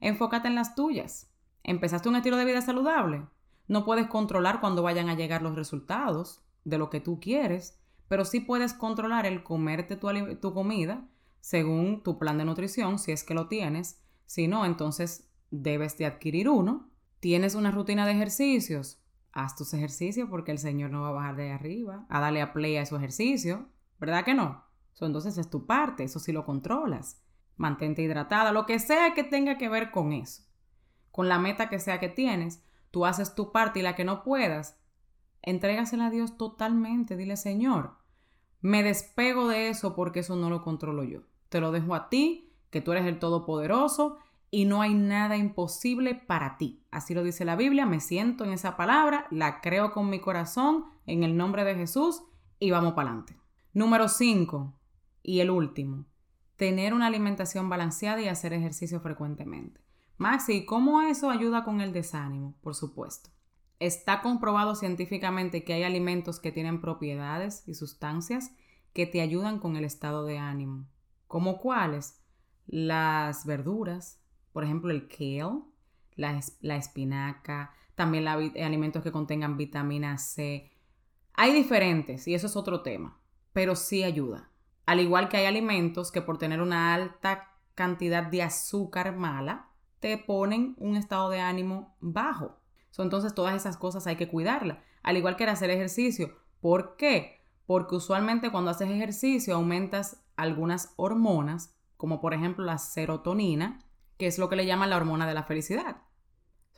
Enfócate 0.00 0.48
en 0.48 0.54
las 0.54 0.74
tuyas. 0.74 1.30
¿Empezaste 1.62 2.08
un 2.08 2.16
estilo 2.16 2.36
de 2.36 2.44
vida 2.44 2.62
saludable? 2.62 3.26
No 3.68 3.84
puedes 3.84 4.06
controlar 4.06 4.60
cuando 4.60 4.82
vayan 4.82 5.08
a 5.08 5.14
llegar 5.14 5.42
los 5.42 5.56
resultados 5.56 6.44
de 6.64 6.78
lo 6.78 6.90
que 6.90 7.00
tú 7.00 7.18
quieres, 7.20 7.80
pero 8.08 8.24
sí 8.24 8.40
puedes 8.40 8.74
controlar 8.74 9.26
el 9.26 9.42
comerte 9.42 9.96
tu, 9.96 10.08
tu 10.40 10.54
comida 10.54 11.08
según 11.46 12.02
tu 12.02 12.18
plan 12.18 12.38
de 12.38 12.44
nutrición, 12.44 12.98
si 12.98 13.12
es 13.12 13.22
que 13.22 13.32
lo 13.32 13.46
tienes. 13.46 14.02
Si 14.24 14.48
no, 14.48 14.66
entonces 14.66 15.30
debes 15.52 15.96
de 15.96 16.06
adquirir 16.06 16.48
uno. 16.48 16.90
¿Tienes 17.20 17.54
una 17.54 17.70
rutina 17.70 18.04
de 18.04 18.10
ejercicios? 18.10 19.00
haz 19.36 19.54
tus 19.54 19.74
ejercicios 19.74 20.28
porque 20.30 20.50
el 20.50 20.58
Señor 20.58 20.90
no 20.90 21.02
va 21.02 21.10
a 21.10 21.12
bajar 21.12 21.36
de 21.36 21.52
arriba 21.52 22.06
a 22.08 22.20
darle 22.20 22.40
a 22.40 22.54
play 22.54 22.78
a 22.78 22.86
su 22.86 22.96
ejercicio, 22.96 23.68
¿verdad 24.00 24.24
que 24.24 24.34
no? 24.34 24.64
entonces 24.98 25.36
es 25.36 25.50
tu 25.50 25.66
parte, 25.66 26.04
eso 26.04 26.18
sí 26.18 26.32
lo 26.32 26.46
controlas. 26.46 27.22
Mantente 27.56 28.00
hidratada, 28.00 28.50
lo 28.50 28.64
que 28.64 28.78
sea 28.78 29.12
que 29.12 29.24
tenga 29.24 29.58
que 29.58 29.68
ver 29.68 29.90
con 29.90 30.14
eso. 30.14 30.42
Con 31.10 31.28
la 31.28 31.38
meta 31.38 31.68
que 31.68 31.78
sea 31.78 32.00
que 32.00 32.08
tienes, 32.08 32.64
tú 32.90 33.04
haces 33.04 33.34
tu 33.34 33.52
parte 33.52 33.80
y 33.80 33.82
la 33.82 33.94
que 33.94 34.04
no 34.04 34.24
puedas, 34.24 34.80
entrégasela 35.42 36.06
a 36.06 36.10
Dios 36.10 36.38
totalmente. 36.38 37.16
Dile, 37.16 37.36
Señor, 37.36 37.98
me 38.62 38.82
despego 38.82 39.48
de 39.48 39.68
eso 39.68 39.94
porque 39.94 40.20
eso 40.20 40.34
no 40.34 40.48
lo 40.48 40.62
controlo 40.62 41.04
yo. 41.04 41.24
Te 41.48 41.60
lo 41.60 41.72
dejo 41.72 41.94
a 41.94 42.08
ti, 42.08 42.52
que 42.70 42.80
tú 42.80 42.92
eres 42.92 43.06
el 43.06 43.18
Todopoderoso 43.18 44.18
y 44.50 44.64
no 44.64 44.82
hay 44.82 44.94
nada 44.94 45.36
imposible 45.36 46.14
para 46.14 46.56
ti. 46.56 46.82
Así 46.90 47.14
lo 47.14 47.22
dice 47.22 47.44
la 47.44 47.56
Biblia, 47.56 47.86
me 47.86 48.00
siento 48.00 48.44
en 48.44 48.52
esa 48.52 48.76
palabra, 48.76 49.26
la 49.30 49.60
creo 49.60 49.92
con 49.92 50.08
mi 50.08 50.20
corazón, 50.20 50.84
en 51.06 51.22
el 51.24 51.36
nombre 51.36 51.64
de 51.64 51.74
Jesús 51.74 52.22
y 52.58 52.70
vamos 52.70 52.94
para 52.94 53.10
adelante. 53.10 53.36
Número 53.72 54.08
5 54.08 54.72
y 55.22 55.40
el 55.40 55.50
último, 55.50 56.06
tener 56.56 56.94
una 56.94 57.06
alimentación 57.06 57.68
balanceada 57.68 58.20
y 58.22 58.28
hacer 58.28 58.52
ejercicio 58.52 59.00
frecuentemente. 59.00 59.80
Maxi, 60.18 60.64
¿cómo 60.64 61.02
eso 61.02 61.30
ayuda 61.30 61.64
con 61.64 61.80
el 61.80 61.92
desánimo? 61.92 62.56
Por 62.62 62.74
supuesto. 62.74 63.30
Está 63.78 64.22
comprobado 64.22 64.74
científicamente 64.74 65.62
que 65.64 65.74
hay 65.74 65.82
alimentos 65.82 66.40
que 66.40 66.52
tienen 66.52 66.80
propiedades 66.80 67.62
y 67.66 67.74
sustancias 67.74 68.52
que 68.94 69.04
te 69.04 69.20
ayudan 69.20 69.58
con 69.58 69.76
el 69.76 69.84
estado 69.84 70.24
de 70.24 70.38
ánimo. 70.38 70.86
¿Como 71.26 71.58
cuáles? 71.58 72.22
Las 72.66 73.46
verduras, 73.46 74.20
por 74.52 74.64
ejemplo 74.64 74.90
el 74.90 75.08
kale, 75.08 75.62
la, 76.16 76.76
espinaca, 76.76 77.74
también 77.94 78.26
alimentos 78.28 79.02
que 79.02 79.12
contengan 79.12 79.56
vitamina 79.56 80.18
C. 80.18 80.70
Hay 81.34 81.52
diferentes 81.52 82.26
y 82.26 82.34
eso 82.34 82.46
es 82.46 82.56
otro 82.56 82.82
tema, 82.82 83.18
pero 83.52 83.76
sí 83.76 84.02
ayuda. 84.02 84.50
Al 84.86 85.00
igual 85.00 85.28
que 85.28 85.36
hay 85.36 85.46
alimentos 85.46 86.12
que 86.12 86.22
por 86.22 86.38
tener 86.38 86.62
una 86.62 86.94
alta 86.94 87.50
cantidad 87.74 88.22
de 88.24 88.42
azúcar 88.42 89.14
mala, 89.16 89.68
te 90.00 90.18
ponen 90.18 90.74
un 90.78 90.96
estado 90.96 91.30
de 91.30 91.40
ánimo 91.40 91.96
bajo. 92.00 92.58
entonces 92.98 93.34
todas 93.34 93.54
esas 93.54 93.76
cosas 93.76 94.06
hay 94.06 94.16
que 94.16 94.28
cuidarlas. 94.28 94.78
Al 95.02 95.16
igual 95.16 95.36
que 95.36 95.44
el 95.44 95.50
hacer 95.50 95.70
ejercicio. 95.70 96.36
¿Por 96.60 96.96
qué? 96.96 97.35
Porque 97.66 97.96
usualmente 97.96 98.50
cuando 98.50 98.70
haces 98.70 98.88
ejercicio 98.88 99.54
aumentas 99.54 100.22
algunas 100.36 100.92
hormonas, 100.96 101.74
como 101.96 102.20
por 102.20 102.34
ejemplo 102.34 102.64
la 102.64 102.78
serotonina, 102.78 103.80
que 104.18 104.26
es 104.26 104.38
lo 104.38 104.48
que 104.48 104.56
le 104.56 104.66
llaman 104.66 104.90
la 104.90 104.96
hormona 104.96 105.26
de 105.26 105.34
la 105.34 105.44
felicidad. 105.44 106.02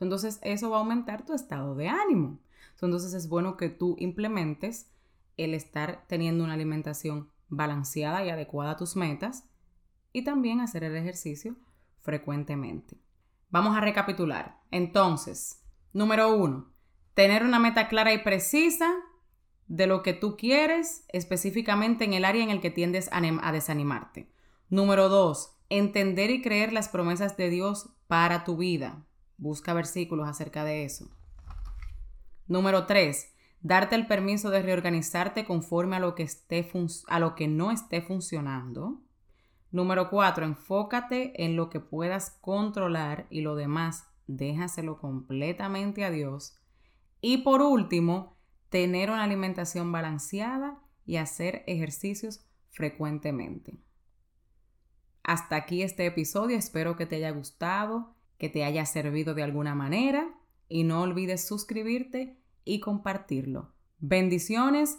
Entonces 0.01 0.38
eso 0.42 0.70
va 0.70 0.77
a 0.77 0.81
aumentar 0.81 1.24
tu 1.24 1.35
estado 1.35 1.74
de 1.74 1.88
ánimo. 1.88 2.38
Entonces 2.81 3.12
es 3.14 3.29
bueno 3.29 3.57
que 3.57 3.68
tú 3.68 3.96
implementes 3.98 4.90
el 5.37 5.55
estar 5.55 6.05
teniendo 6.09 6.44
una 6.44 6.55
alimentación 6.55 7.31
balanceada 7.48 8.24
y 8.24 8.31
adecuada 8.31 8.72
a 8.72 8.77
tus 8.77 8.96
metas 8.96 9.48
y 10.12 10.22
también 10.22 10.61
hacer 10.61 10.85
el 10.85 10.96
ejercicio 10.96 11.57
frecuentemente. 12.01 13.01
Vamos 13.51 13.77
a 13.77 13.81
recapitular. 13.81 14.61
Entonces, 14.70 15.64
número 15.92 16.35
uno, 16.35 16.72
tener 17.14 17.42
una 17.42 17.59
meta 17.59 17.88
clara 17.88 18.12
y 18.12 18.18
precisa 18.18 18.94
de 19.68 19.87
lo 19.87 20.02
que 20.02 20.14
tú 20.14 20.37
quieres 20.37 21.04
específicamente 21.09 22.04
en 22.04 22.14
el 22.14 22.24
área 22.24 22.42
en 22.42 22.50
el 22.50 22.61
que 22.61 22.70
tiendes 22.70 23.09
a 23.12 23.52
desanimarte. 23.52 24.28
Número 24.70 25.09
dos, 25.09 25.54
entender 25.68 26.31
y 26.31 26.42
creer 26.42 26.72
las 26.72 26.88
promesas 26.88 27.37
de 27.37 27.50
Dios 27.50 27.90
para 28.07 28.44
tu 28.44 28.57
vida. 28.57 29.04
Busca 29.37 29.72
versículos 29.74 30.28
acerca 30.28 30.64
de 30.64 30.85
eso. 30.85 31.09
Número 32.48 32.87
3. 32.87 33.35
Darte 33.61 33.94
el 33.94 34.07
permiso 34.07 34.50
de 34.50 34.62
reorganizarte 34.62 35.44
conforme 35.44 35.96
a 35.96 36.00
lo 36.00 36.14
que, 36.14 36.22
esté 36.22 36.68
a 37.09 37.18
lo 37.20 37.35
que 37.35 37.46
no 37.46 37.70
esté 37.70 38.00
funcionando. 38.00 39.02
Número 39.70 40.09
4. 40.09 40.46
Enfócate 40.46 41.44
en 41.44 41.57
lo 41.57 41.68
que 41.68 41.78
puedas 41.78 42.38
controlar 42.40 43.26
y 43.28 43.42
lo 43.42 43.54
demás 43.54 44.07
déjaselo 44.26 44.98
completamente 44.98 46.04
a 46.04 46.11
Dios. 46.11 46.57
Y 47.20 47.38
por 47.38 47.61
último, 47.61 48.38
tener 48.68 49.11
una 49.11 49.24
alimentación 49.24 49.90
balanceada 49.92 50.78
y 51.07 51.16
hacer 51.16 51.64
ejercicios 51.66 52.44
frecuentemente. 52.70 53.78
Hasta 55.22 55.57
aquí 55.57 55.83
este 55.83 56.07
episodio, 56.07 56.57
espero 56.57 56.96
que 56.96 57.07
te 57.07 57.16
haya 57.16 57.31
gustado, 57.31 58.14
que 58.38 58.48
te 58.48 58.64
haya 58.64 58.87
servido 58.87 59.35
de 59.35 59.42
alguna 59.42 59.74
manera 59.74 60.35
y 60.68 60.85
no 60.85 61.02
olvides 61.02 61.46
suscribirte 61.46 62.38
y 62.64 62.81
compartirlo. 62.81 63.72
Bendiciones 63.98 64.98